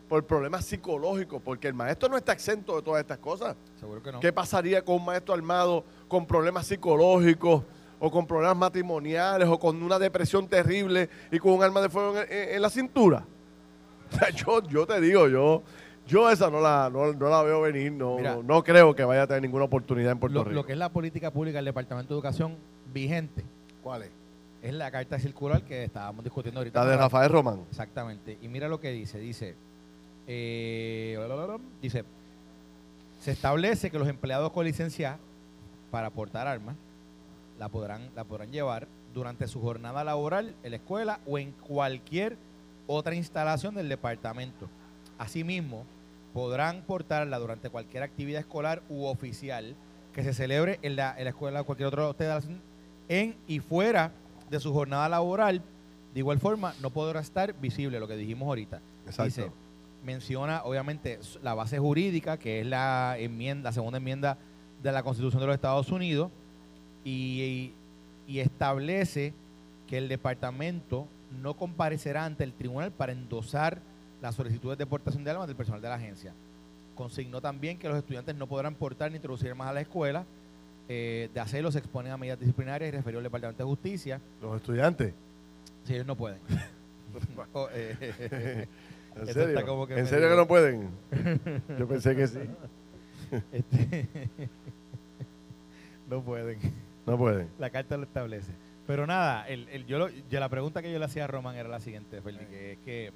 [0.08, 3.56] por problemas psicológicos, porque el maestro no está exento de todas estas cosas.
[3.78, 4.20] Seguro que no.
[4.20, 7.62] ¿Qué pasaría con un maestro armado con problemas psicológicos
[8.00, 12.14] o con problemas matrimoniales o con una depresión terrible y con un arma de fuego
[12.28, 13.24] en, la cintura?
[14.34, 15.62] yo, yo te digo, yo,
[16.06, 19.42] yo esa no la, no, la veo venir, no, no, creo que vaya a tener
[19.42, 20.54] ninguna oportunidad en Puerto Rico.
[20.54, 22.56] Lo que es la política pública del Departamento de Educación
[22.92, 23.44] vigente.
[23.82, 24.10] ¿Cuál es?
[24.62, 26.82] Es la carta circular que estábamos discutiendo ahorita.
[26.82, 27.60] La de Rafael Román.
[27.70, 28.38] Exactamente.
[28.42, 29.18] Y mira lo que dice.
[29.18, 29.54] Dice,
[30.30, 32.04] eh, dice,
[33.18, 35.18] se establece que los empleados con licencia
[35.90, 36.76] para portar armas
[37.58, 42.36] la podrán, la podrán llevar durante su jornada laboral en la escuela o en cualquier
[42.86, 44.68] otra instalación del departamento.
[45.16, 45.84] Asimismo,
[46.34, 49.74] podrán portarla durante cualquier actividad escolar u oficial
[50.12, 52.60] que se celebre en la, escuela o cualquier otra instalación
[53.08, 54.12] en y fuera
[54.50, 55.62] de su jornada laboral.
[56.12, 58.80] De igual forma, no podrá estar visible, lo que dijimos ahorita.
[59.06, 59.52] Exacto
[60.04, 64.38] menciona obviamente la base jurídica, que es la enmienda, segunda enmienda
[64.82, 66.30] de la Constitución de los Estados Unidos,
[67.04, 67.72] y,
[68.26, 69.32] establece
[69.86, 71.08] que el departamento
[71.42, 73.80] no comparecerá ante el tribunal para endosar
[74.20, 76.34] las solicitudes de deportación de armas del personal de la agencia.
[76.94, 80.26] Consignó también que los estudiantes no podrán portar ni introducir armas a la escuela.
[80.90, 84.20] Eh, de hacerlo se exponen a medidas disciplinarias y referió al Departamento de Justicia.
[84.42, 85.14] ¿Los estudiantes?
[85.84, 86.40] Sí, ellos no pueden.
[89.16, 89.86] ¿En serio?
[89.86, 90.90] que ¿En serio que no pueden?
[91.78, 92.40] Yo pensé que sí.
[93.52, 94.08] Este,
[96.08, 96.58] no pueden.
[97.06, 97.48] No pueden.
[97.58, 98.52] La carta lo establece.
[98.86, 101.78] Pero nada, el, el, yo, la pregunta que yo le hacía a Román era la
[101.78, 103.12] siguiente, Feli, que es que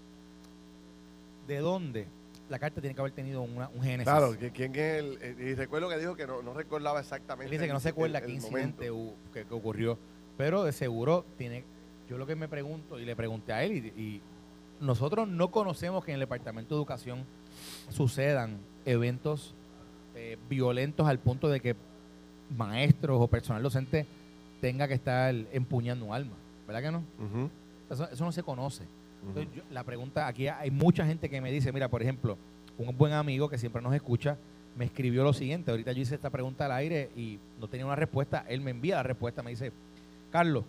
[1.46, 2.06] ¿de dónde
[2.50, 4.04] la carta tiene que haber tenido un génesis?
[4.04, 7.46] Claro, que quién es el, y recuerdo que dijo que no, no recordaba exactamente.
[7.46, 8.90] Él dice que no se acuerda qué incidente
[9.32, 9.98] que, ocurrió,
[10.36, 11.64] pero de seguro tiene,
[12.06, 14.20] yo lo que me pregunto y le pregunté a él y
[14.80, 17.24] nosotros no conocemos que en el Departamento de Educación
[17.90, 19.54] sucedan eventos
[20.14, 21.76] eh, violentos al punto de que
[22.56, 24.06] maestros o personal docente
[24.60, 26.36] tenga que estar empuñando un arma.
[26.66, 27.02] ¿Verdad que no?
[27.90, 28.84] eso, no se conoce.
[29.70, 32.36] la pregunta, aquí hay mucha gente que me dice, mira, por ejemplo,
[32.78, 34.36] un buen amigo que siempre nos escucha,
[34.76, 37.96] me escribió lo siguiente, ahorita yo hice esta pregunta al aire y no tenía una
[37.96, 39.72] respuesta, él me envía la respuesta, me dice,
[40.30, 40.64] Carlos,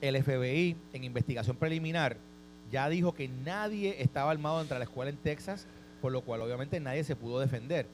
[0.00, 2.16] el FBI en investigación preliminar
[2.74, 5.68] ya dijo que nadie estaba armado dentro de la escuela en Texas,
[6.02, 7.86] por lo cual obviamente nadie se pudo defender.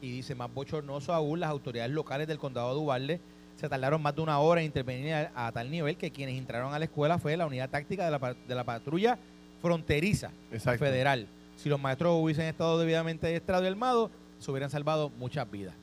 [0.00, 3.20] Y dice, más bochornoso aún, las autoridades locales del condado de Uvalde
[3.56, 6.78] se tardaron más de una hora en intervenir a, tal nivel que quienes entraron a
[6.78, 9.18] la escuela fue la unidad táctica de la, de la patrulla
[9.60, 10.30] fronteriza
[10.78, 11.26] federal.
[11.56, 15.74] Si los maestros hubiesen estado debidamente adiestrados y armados, se hubieran salvado muchas vidas.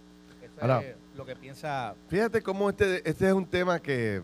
[1.14, 1.94] lo que piensa.
[2.08, 4.22] Fíjate cómo este, este es un tema que,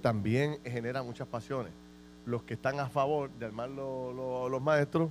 [0.00, 1.72] también genera muchas pasiones.
[2.24, 5.10] Los que están a favor de armar los maestros,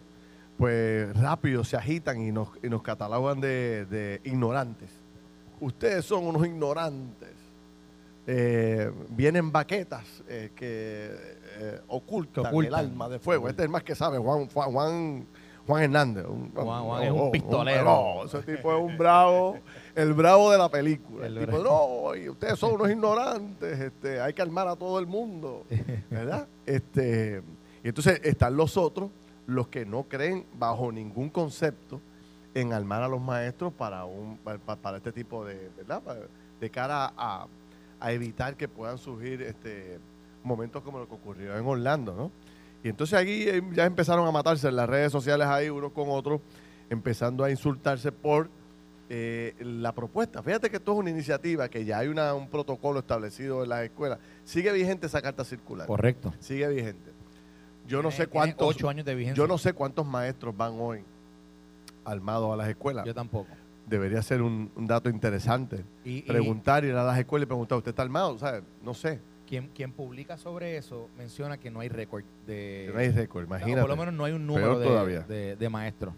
[0.58, 4.90] pues rápido se agitan y nos, y nos catalogan de, ignorantes.
[5.60, 7.30] Ustedes son unos ignorantes.
[8.28, 11.10] Eh, vienen baquetas eh, que
[11.58, 13.50] eh, ocultan, el alma de fuego.
[13.50, 15.26] Este es el más que sabe, Juan, Juan
[15.72, 16.26] Juan Hernández.
[16.54, 18.26] Juan, es un pistolero.
[18.26, 19.58] ese tipo es un bravo,
[19.96, 21.28] el bravo de la película.
[21.28, 25.64] El, tipo, no, ustedes son unos ignorantes, este, hay que armar a todo el mundo,
[26.10, 26.46] ¿verdad?
[26.66, 27.42] este,
[27.84, 29.12] y entonces están los otros,
[29.48, 32.02] los que no creen bajo ningún concepto
[32.54, 36.02] en armar a los maestros para un para, este tipo de, ¿verdad?
[36.60, 37.48] De cara a,
[37.98, 40.00] a evitar que puedan surgir este
[40.44, 42.32] momentos como lo que ocurrió en Orlando, ¿no?
[42.84, 46.10] Y entonces aquí eh, ya empezaron a matarse en las redes sociales ahí unos con
[46.10, 46.42] otros,
[46.90, 48.50] empezando a insultarse por
[49.10, 50.42] eh, la propuesta.
[50.42, 53.84] Fíjate que esto es una iniciativa, que ya hay una, un protocolo establecido en las
[53.84, 54.20] escuelas.
[54.46, 55.86] Sigue vigente esa carta circular.
[55.86, 56.34] Correcto.
[56.40, 57.12] Sigue vigente.
[57.88, 58.68] Yo no sé cuántos.
[58.68, 59.44] Ocho años de vigencia.
[59.44, 61.04] Yo no sé cuántos maestros van hoy
[62.06, 63.06] armados a las escuelas.
[63.06, 63.50] Yo tampoco.
[63.86, 65.84] Debería ser un, dato interesante.
[66.26, 68.38] preguntar, ir a las escuelas y preguntar, ¿usted está armado?
[68.40, 68.64] ¿Sabe?
[68.82, 69.20] No sé.
[69.74, 72.90] Quien, publica sobre eso menciona que no hay récord de.
[72.94, 73.82] no hay récord, imagínate.
[73.82, 76.14] por lo menos no hay un número de, de, maestros.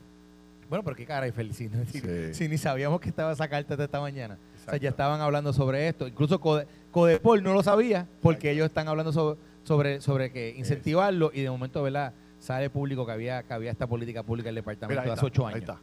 [0.70, 1.80] Bueno, pero qué cara, Felicino.
[2.34, 4.38] Si, ni sabíamos que estaba esa carta de esta mañana.
[4.68, 6.08] O sea, ya estaban hablando sobre esto.
[6.08, 11.42] Incluso Codepol no lo sabía porque ellos están hablando sobre, sobre, sobre que incentivarlo y
[11.42, 12.14] de momento, ¿verdad?
[12.40, 15.56] Sale público que había, que había esta política pública del departamento hace ocho años.
[15.56, 15.80] Ahí está.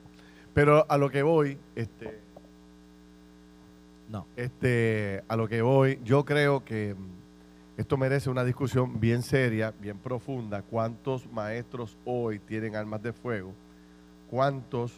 [0.55, 2.21] Pero a lo que voy, este.
[4.09, 4.27] No.
[4.37, 6.95] Este, a lo que voy, yo creo que
[7.77, 10.63] esto merece una discusión bien seria, bien profunda.
[10.63, 13.55] ¿Cuántos maestros hoy tienen armas de fuego?
[14.29, 14.93] ¿Cuántos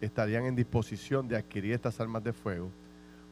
[0.00, 2.70] estarían en disposición de adquirir estas armas de fuego?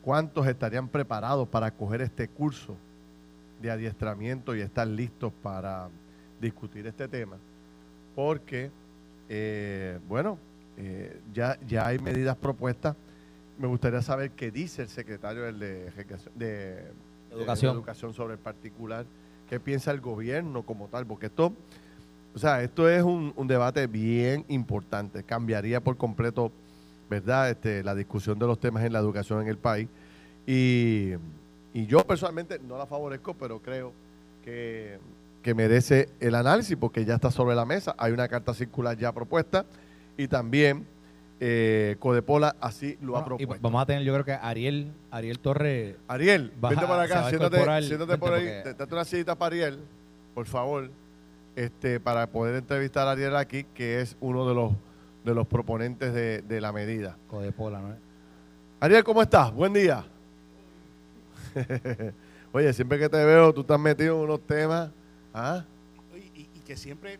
[0.02, 2.76] ¿Cuántos estarían preparados para coger este curso
[3.60, 5.88] de adiestramiento y estar listos para
[6.40, 7.36] discutir este tema?
[8.14, 8.70] Porque,
[9.28, 10.38] eh, bueno,
[10.76, 12.96] eh, ya, ya hay medidas propuestas.
[13.58, 15.90] Me gustaría saber qué dice el secretario de,
[16.34, 16.92] de
[17.36, 17.74] educación.
[17.74, 19.06] educación sobre el particular,
[19.48, 21.52] qué piensa el gobierno como tal, porque esto,
[22.34, 26.50] o sea, esto es un, debate bien importante, cambiaría por completo,
[27.08, 29.88] ¿verdad?, este, la discusión de los temas en la educación en el país.
[30.46, 31.12] Y,
[31.74, 33.92] yo personalmente no la favorezco, pero creo
[34.42, 34.98] que,
[35.42, 39.12] que merece el análisis porque ya está sobre la mesa, hay una carta circular ya
[39.12, 39.66] propuesta
[40.16, 40.86] y también
[41.40, 43.58] eh, Codepola así lo ha propuesto.
[43.60, 45.96] vamos a tener, yo creo que Ariel, Ariel Torre.
[46.08, 49.78] Ariel, vente para acá, siéntate, siéntate por ahí, date una cita para Ariel,
[50.34, 50.90] por favor,
[51.54, 54.72] este, para poder entrevistar a Ariel aquí, que es uno de los
[55.24, 57.16] de los proponentes de, la medida.
[57.28, 57.96] Codepola, ¿no?
[58.78, 59.52] Ariel, ¿cómo estás?
[59.52, 60.04] Buen día.
[62.52, 64.90] Oye, siempre que te veo, tú estás metido en unos temas.
[65.34, 65.64] ¿ah?
[66.14, 67.18] y que siempre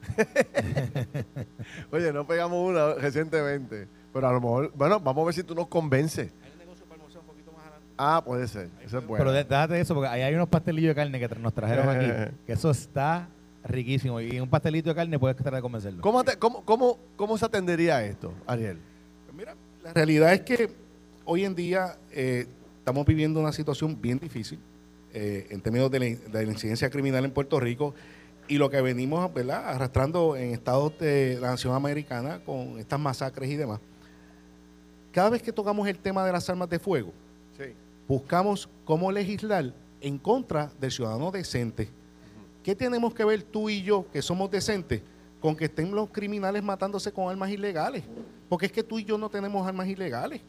[1.92, 5.54] Oye, no pegamos una recientemente, pero a lo mejor, bueno, vamos a ver si tú
[5.54, 6.32] nos convences.
[6.42, 7.86] Hay un negocio para un poquito más adelante.
[7.96, 9.24] Ah, puede ser, eso es bueno.
[9.24, 12.06] Pero déjate eso, porque ahí hay unos pastelillos de carne que nos trajeron aquí,
[12.46, 13.28] que eso está
[13.64, 14.20] riquísimo.
[14.20, 16.00] Y un pastelito de carne puedes tratar de convencerlo.
[16.02, 18.78] ¿Cómo, cómo, cómo, cómo se atendería esto, Ariel?
[19.26, 20.70] Pues mira, la realidad es que
[21.24, 22.46] hoy en día eh,
[22.78, 24.58] estamos viviendo una situación bien difícil
[25.12, 27.94] eh, en términos de la, de la incidencia criminal en Puerto Rico
[28.50, 33.54] y lo que venimos arrastrando en estados de la nación americana con estas masacres y
[33.54, 33.78] demás.
[35.12, 37.12] Cada vez que tocamos el tema de las armas de fuego,
[38.08, 41.88] buscamos cómo legislar en contra del ciudadano decente.
[42.64, 45.00] ¿Qué tenemos que ver tú y yo, que somos decentes,
[45.40, 48.02] con que estén los criminales matándose con armas ilegales?
[48.48, 50.40] Porque es que tú y yo no tenemos armas ilegales.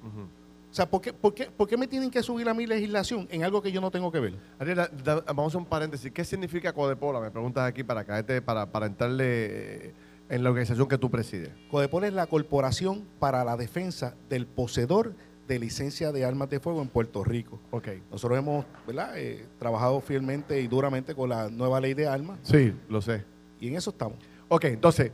[0.72, 3.28] O sea, ¿por qué, por, qué, ¿por qué, me tienen que subir a mi legislación
[3.30, 4.36] en algo que yo no tengo que ver?
[4.58, 6.10] Ariela, vamos a hacer un paréntesis.
[6.14, 7.20] ¿Qué significa Codepola?
[7.20, 9.94] Me preguntas aquí para caerte, para, para entrarle eh,
[10.30, 11.50] en la organización que tú presides.
[11.70, 15.14] Codepola es la Corporación para la Defensa del Poseedor
[15.46, 17.60] de Licencia de Armas de Fuego en Puerto Rico.
[17.72, 18.02] Okay.
[18.10, 19.18] Nosotros hemos ¿verdad?
[19.18, 22.40] Eh, trabajado fielmente y duramente con la nueva ley de armas.
[22.44, 23.26] Sí, lo sé.
[23.60, 24.18] Y en eso estamos.
[24.48, 25.12] Ok, entonces,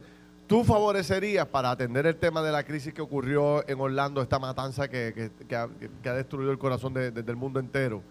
[0.47, 4.87] ¿Tú favorecerías para atender el tema de la crisis que ocurrió en Orlando, esta matanza
[4.87, 8.01] que, ha, destruido el corazón del mundo entero?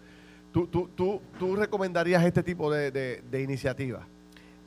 [0.51, 4.03] ¿Tú, tú, recomendarías este tipo de, de, iniciativas?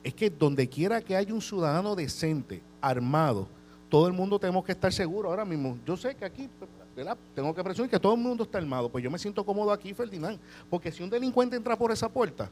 [0.02, 3.46] Es que donde quiera que haya un ciudadano decente, armado,
[3.88, 5.78] todo el mundo tenemos que estar seguros ahora mismo.
[5.86, 6.48] Yo sé que aquí,
[6.96, 7.16] ¿verdad?
[7.36, 8.88] Tengo que presumir que todo el mundo está armado.
[8.88, 10.38] Pues yo me siento cómodo aquí, Ferdinand.
[10.68, 12.50] Porque si un delincuente entra por esa puerta,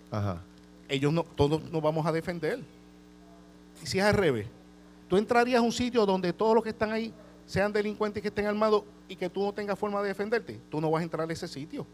[0.89, 2.61] ellos no, todos nos vamos a defender.
[3.83, 4.47] Y si es al revés,
[5.09, 7.13] tú entrarías a un sitio donde todos los que están ahí
[7.47, 10.91] sean delincuentes que estén armados y que tú no tengas forma de defenderte, tú no
[10.91, 11.87] vas a entrar a ese sitio.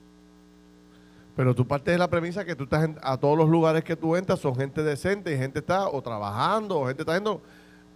[1.36, 4.14] Pero tú partes de la premisa que tú estás a todos los lugares que tú
[4.14, 7.42] entras son gente decente y gente está o trabajando o gente está haciendo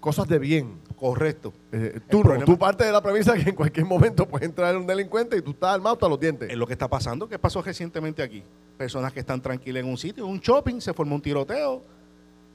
[0.01, 0.81] cosas de bien.
[0.97, 1.53] Correcto.
[1.71, 4.87] Eh, tú no, tú partes de la premisa que en cualquier momento puede entrar un
[4.87, 6.51] delincuente y tú estás armado hasta los dientes.
[6.51, 7.29] Es lo que está pasando.
[7.29, 8.43] ¿Qué pasó recientemente aquí?
[8.77, 11.98] Personas que están tranquilas en un sitio, un shopping, se formó un tiroteo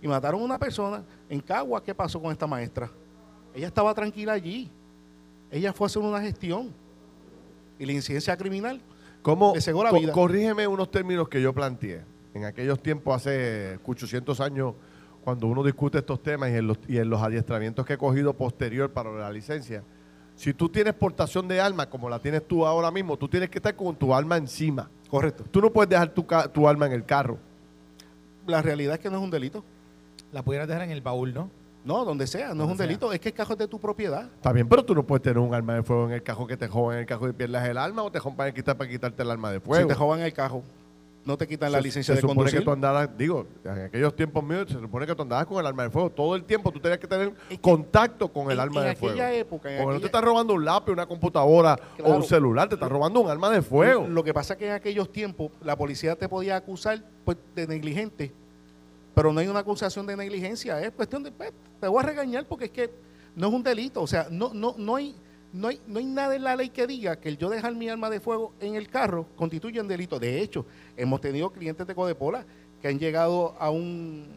[0.03, 1.01] y mataron a una persona.
[1.29, 2.91] En Cagua, ¿qué pasó con esta maestra?
[3.55, 4.69] Ella estaba tranquila allí.
[5.49, 6.73] Ella fue a hacer una gestión.
[7.79, 8.81] Y la incidencia criminal
[9.21, 10.11] ¿Cómo, la vida.
[10.11, 12.01] Corrígeme unos términos que yo planteé.
[12.33, 14.73] En aquellos tiempos, hace 800 años,
[15.23, 18.33] cuando uno discute estos temas y en los, y en los adiestramientos que he cogido
[18.33, 19.83] posterior para la licencia,
[20.35, 23.59] si tú tienes portación de alma como la tienes tú ahora mismo, tú tienes que
[23.59, 24.89] estar con tu alma encima.
[25.09, 25.45] Correcto.
[25.49, 27.37] Tú no puedes dejar tu, tu alma en el carro.
[28.45, 29.63] La realidad es que no es un delito.
[30.33, 31.49] La pudieras dejar en el baúl, ¿no?
[31.85, 34.23] No, donde sea, no es un delito, es que el cajón es de tu propiedad.
[34.23, 36.55] Está bien, pero tú no puedes tener un arma de fuego en el cajón que
[36.55, 38.89] te jodan en el cajón y pierdas el arma o te jodan para, quitar, para
[38.89, 39.83] quitarte el arma de fuego.
[39.83, 40.63] Si te jodan el cajón,
[41.25, 42.51] no te quitan la licencia de conducir.
[42.51, 45.45] Se supone que tú andaras, digo, en aquellos tiempos míos se supone que tú andabas
[45.45, 46.09] con el arma de fuego.
[46.09, 49.21] Todo el tiempo tú tenías que tener contacto con el arma de fuego.
[49.21, 52.75] Época, en Porque no te estás robando un lápiz, una computadora o un celular, te
[52.75, 54.07] estás robando un arma de fuego.
[54.07, 57.67] Lo que pasa es que en aquellos tiempos la policía te podía acusar pues, de
[57.67, 58.33] negligente
[59.13, 62.45] pero no hay una acusación de negligencia, es cuestión de, pues, te voy a regañar
[62.47, 62.89] porque es que
[63.35, 65.15] no es un delito, o sea, no, no, no, hay,
[65.51, 67.89] no, hay, no hay nada en la ley que diga que el yo dejar mi
[67.89, 70.19] arma de fuego en el carro constituye un delito.
[70.19, 70.65] De hecho,
[70.97, 72.45] hemos tenido clientes de Codepola
[72.81, 74.27] que han llegado a un,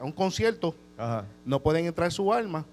[0.00, 0.74] a un concierto,
[1.44, 2.64] no pueden entrar su arma,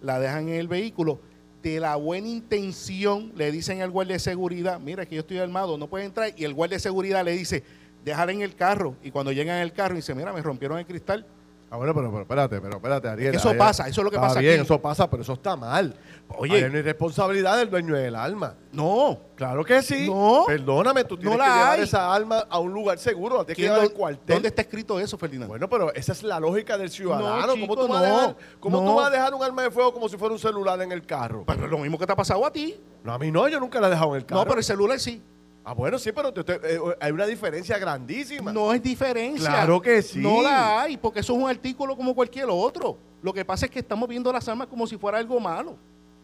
[0.00, 1.18] la dejan en el vehículo,
[1.62, 5.78] de la buena intención le dicen al guardia de seguridad, mira que yo estoy armado,
[5.78, 7.62] no puede entrar, y el guardia de seguridad le dice,
[8.04, 10.78] dejar en el carro y cuando llegan en el carro y dice, mira, me rompieron
[10.78, 11.26] el cristal.
[11.72, 13.34] Ah, bueno, pero, espérate, pero espérate, Ariel.
[13.34, 15.96] Eso pasa, eso es lo que pasa bien, eso pasa, pero eso está mal.
[16.36, 16.56] Oye.
[16.56, 18.56] Hay una irresponsabilidad del dueño del alma.
[18.72, 19.18] No.
[19.36, 20.06] Claro que sí.
[20.06, 20.44] No.
[20.46, 23.90] Perdóname, tú tienes que llevar esa alma a un lugar seguro, tienes que llevar al
[23.90, 24.34] cuartel.
[24.34, 25.48] ¿Dónde está escrito eso, Ferdinand?
[25.48, 27.54] Bueno, pero esa es la lógica del ciudadano.
[27.58, 30.10] ¿Cómo, tú, vas a dejar, ¿cómo tú vas a dejar un arma de fuego como
[30.10, 31.44] si fuera un celular en el carro?
[31.46, 32.78] Pero es lo mismo que te ha pasado a ti.
[33.02, 34.42] No, a mí no, yo nunca la he dejado en el carro.
[34.42, 35.22] No, pero el celular sí.
[35.64, 38.52] Ah, bueno, sí, pero eh, hay una diferencia grandísima.
[38.52, 39.48] No es diferencia.
[39.48, 40.18] Claro que sí.
[40.18, 42.98] No la hay, porque eso es un artículo como cualquier otro.
[43.22, 45.76] Lo que pasa es que estamos viendo las armas como si fuera algo malo.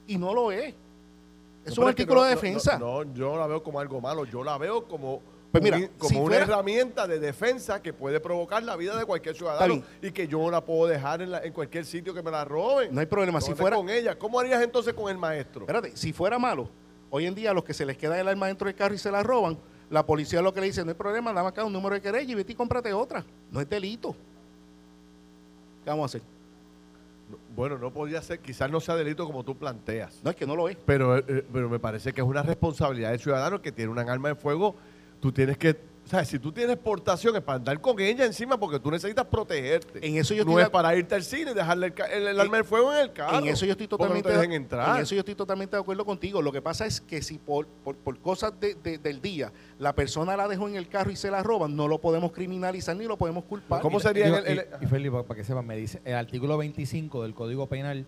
[0.06, 0.74] Y no lo es.
[1.64, 2.78] Es un artículo de defensa.
[2.78, 4.24] No, yo la veo como algo malo.
[4.24, 5.22] Yo la veo como,
[5.52, 10.10] pues como una herramienta de defensa que puede provocar la vida de cualquier ciudadano y
[10.10, 12.92] que yo no la puedo dejar en, en, cualquier sitio que me la roben.
[12.92, 13.40] No hay problema.
[13.40, 15.62] Si fuera con ella, ¿cómo harías entonces con el maestro?
[15.62, 16.68] Espérate, si fuera malo,
[17.10, 19.10] Hoy en día, los que se les queda el arma dentro del carro y se
[19.10, 19.58] la roban,
[19.90, 22.30] la policía lo que le dice, no hay problema, dame acá un número de querella
[22.30, 23.24] y vete y cómprate otra.
[23.50, 24.14] No es delito.
[25.84, 26.22] ¿Qué vamos a hacer?
[27.54, 30.20] Bueno, no podría ser, quizás no sea delito como tú planteas.
[30.22, 30.76] No, es que no lo es.
[30.86, 34.28] Pero, eh, pero me parece que es una responsabilidad del ciudadano que tiene un arma
[34.28, 34.74] de fuego.
[35.20, 35.76] Tú tienes que
[36.08, 39.26] o sea, si tú tienes portación es para andar con ella encima porque tú necesitas
[39.26, 40.06] protegerte.
[40.06, 42.94] En eso yo no es para irte al cine y dejarle el, arma de fuego
[42.94, 43.40] en el carro.
[43.40, 44.96] En eso yo estoy totalmente entrar.
[44.96, 46.40] En eso yo estoy totalmente de acuerdo contigo.
[46.40, 50.66] Lo que pasa es que si por, por, cosas del día la persona la dejó
[50.66, 53.82] en el carro y se la roban, no lo podemos criminalizar ni lo podemos culpar.
[53.82, 57.66] ¿Cómo sería el, y, Felipe, para que sepan, me dice, el artículo 25 del Código
[57.66, 58.06] Penal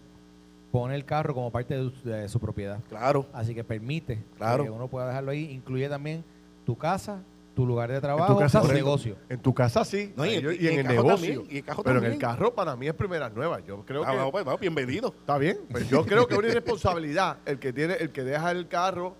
[0.72, 2.80] pone el carro como parte de, su propiedad.
[2.88, 3.26] Claro.
[3.34, 4.64] Así que permite claro.
[4.64, 5.50] que uno pueda dejarlo ahí.
[5.50, 6.24] Incluye también
[6.64, 7.22] tu casa,
[7.54, 9.16] tu lugar de trabajo, tu casa, negocio.
[9.28, 11.44] En tu casa sí, y, en, el, negocio.
[11.84, 13.60] pero en el carro para mí es primera nueva.
[13.60, 15.08] Yo creo ah, que pues, bienvenido.
[15.08, 18.50] Está bien, pues yo creo que es una irresponsabilidad el que tiene el que deja
[18.50, 19.16] el carro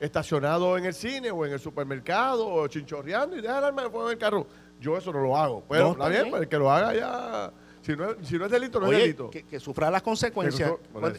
[0.00, 3.90] estacionado en el cine o en el supermercado o chinchorreando y deja el arma de
[3.90, 4.46] fuego en el carro.
[4.80, 5.64] Yo eso no lo hago.
[5.68, 7.52] Pero está bien, pues, el que lo haga ya
[7.84, 9.28] si no, si no, es delito, no es delito.
[9.28, 10.72] Que, sufra las consecuencias.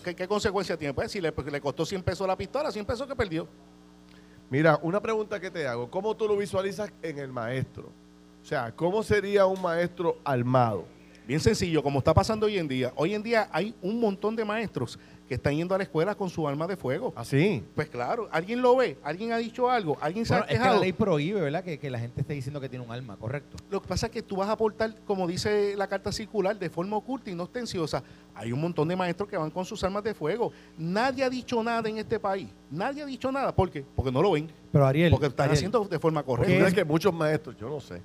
[0.03, 0.95] ¿Qué, consecuencias tiene?
[0.95, 3.47] Pues si le, le, costó 100 pesos la pistola, 100 pesos que perdió.
[4.55, 7.89] Mira, una pregunta que te hago, ¿cómo tú lo visualizas en el maestro?
[8.41, 10.85] O sea, ¿cómo sería un maestro armado?
[11.27, 12.93] Bien sencillo, como está pasando hoy en día.
[12.95, 14.97] Hoy en día hay un montón de maestros
[15.27, 17.13] que están yendo a la escuela con su arma de fuego.
[17.15, 17.63] ¿Ah, sí?
[17.73, 20.53] Pues claro, alguien lo ve, alguien ha dicho algo, alguien se ha quejado.
[20.53, 21.63] Es que la ley prohíbe, ¿verdad?
[21.63, 23.57] Que, la gente esté diciendo que tiene un arma, correcto.
[23.69, 26.69] Lo que pasa es que tú vas a aportar, como dice la carta circular, de
[26.69, 28.03] forma oculta y no ostenciosa.
[28.33, 30.51] Hay un montón de maestros que van con sus armas de fuego.
[30.77, 32.47] Nadie ha dicho nada en este país.
[32.69, 33.55] Nadie ha dicho nada.
[33.55, 33.85] ¿Por qué?
[33.95, 34.49] Porque no lo ven.
[34.71, 35.11] Pero Ariel.
[35.11, 36.67] Porque están haciendo de forma correcta.
[36.67, 38.01] Es que muchos maestros, yo no sé.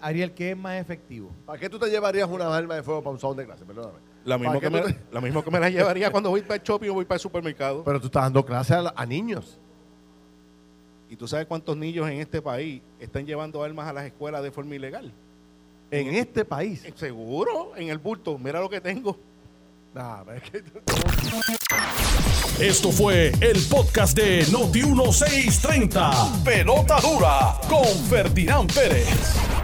[0.00, 1.30] Ariel, ¿qué es más efectivo?
[1.44, 3.64] ¿Para qué tú te llevarías una arma de fuego para un salón de clase?
[3.64, 3.98] Perdóname.
[4.24, 6.88] La mismo, que me, la mismo que me la llevaría cuando voy para el shopping
[6.88, 7.84] o voy para el supermercado.
[7.84, 9.58] Pero tú estás dando clases a, niños.
[11.10, 14.50] ¿Y tú sabes cuántos niños en este país están llevando armas a las escuelas de
[14.50, 15.12] forma ilegal?
[15.90, 16.82] ¿En, este país?
[16.94, 18.38] Seguro, en el bulto.
[18.38, 19.18] Mira lo que tengo.
[19.94, 20.64] Nah, es que...
[22.58, 26.42] Esto fue el podcast de Noti1630.
[26.42, 29.53] Pelota dura con Ferdinand Pérez.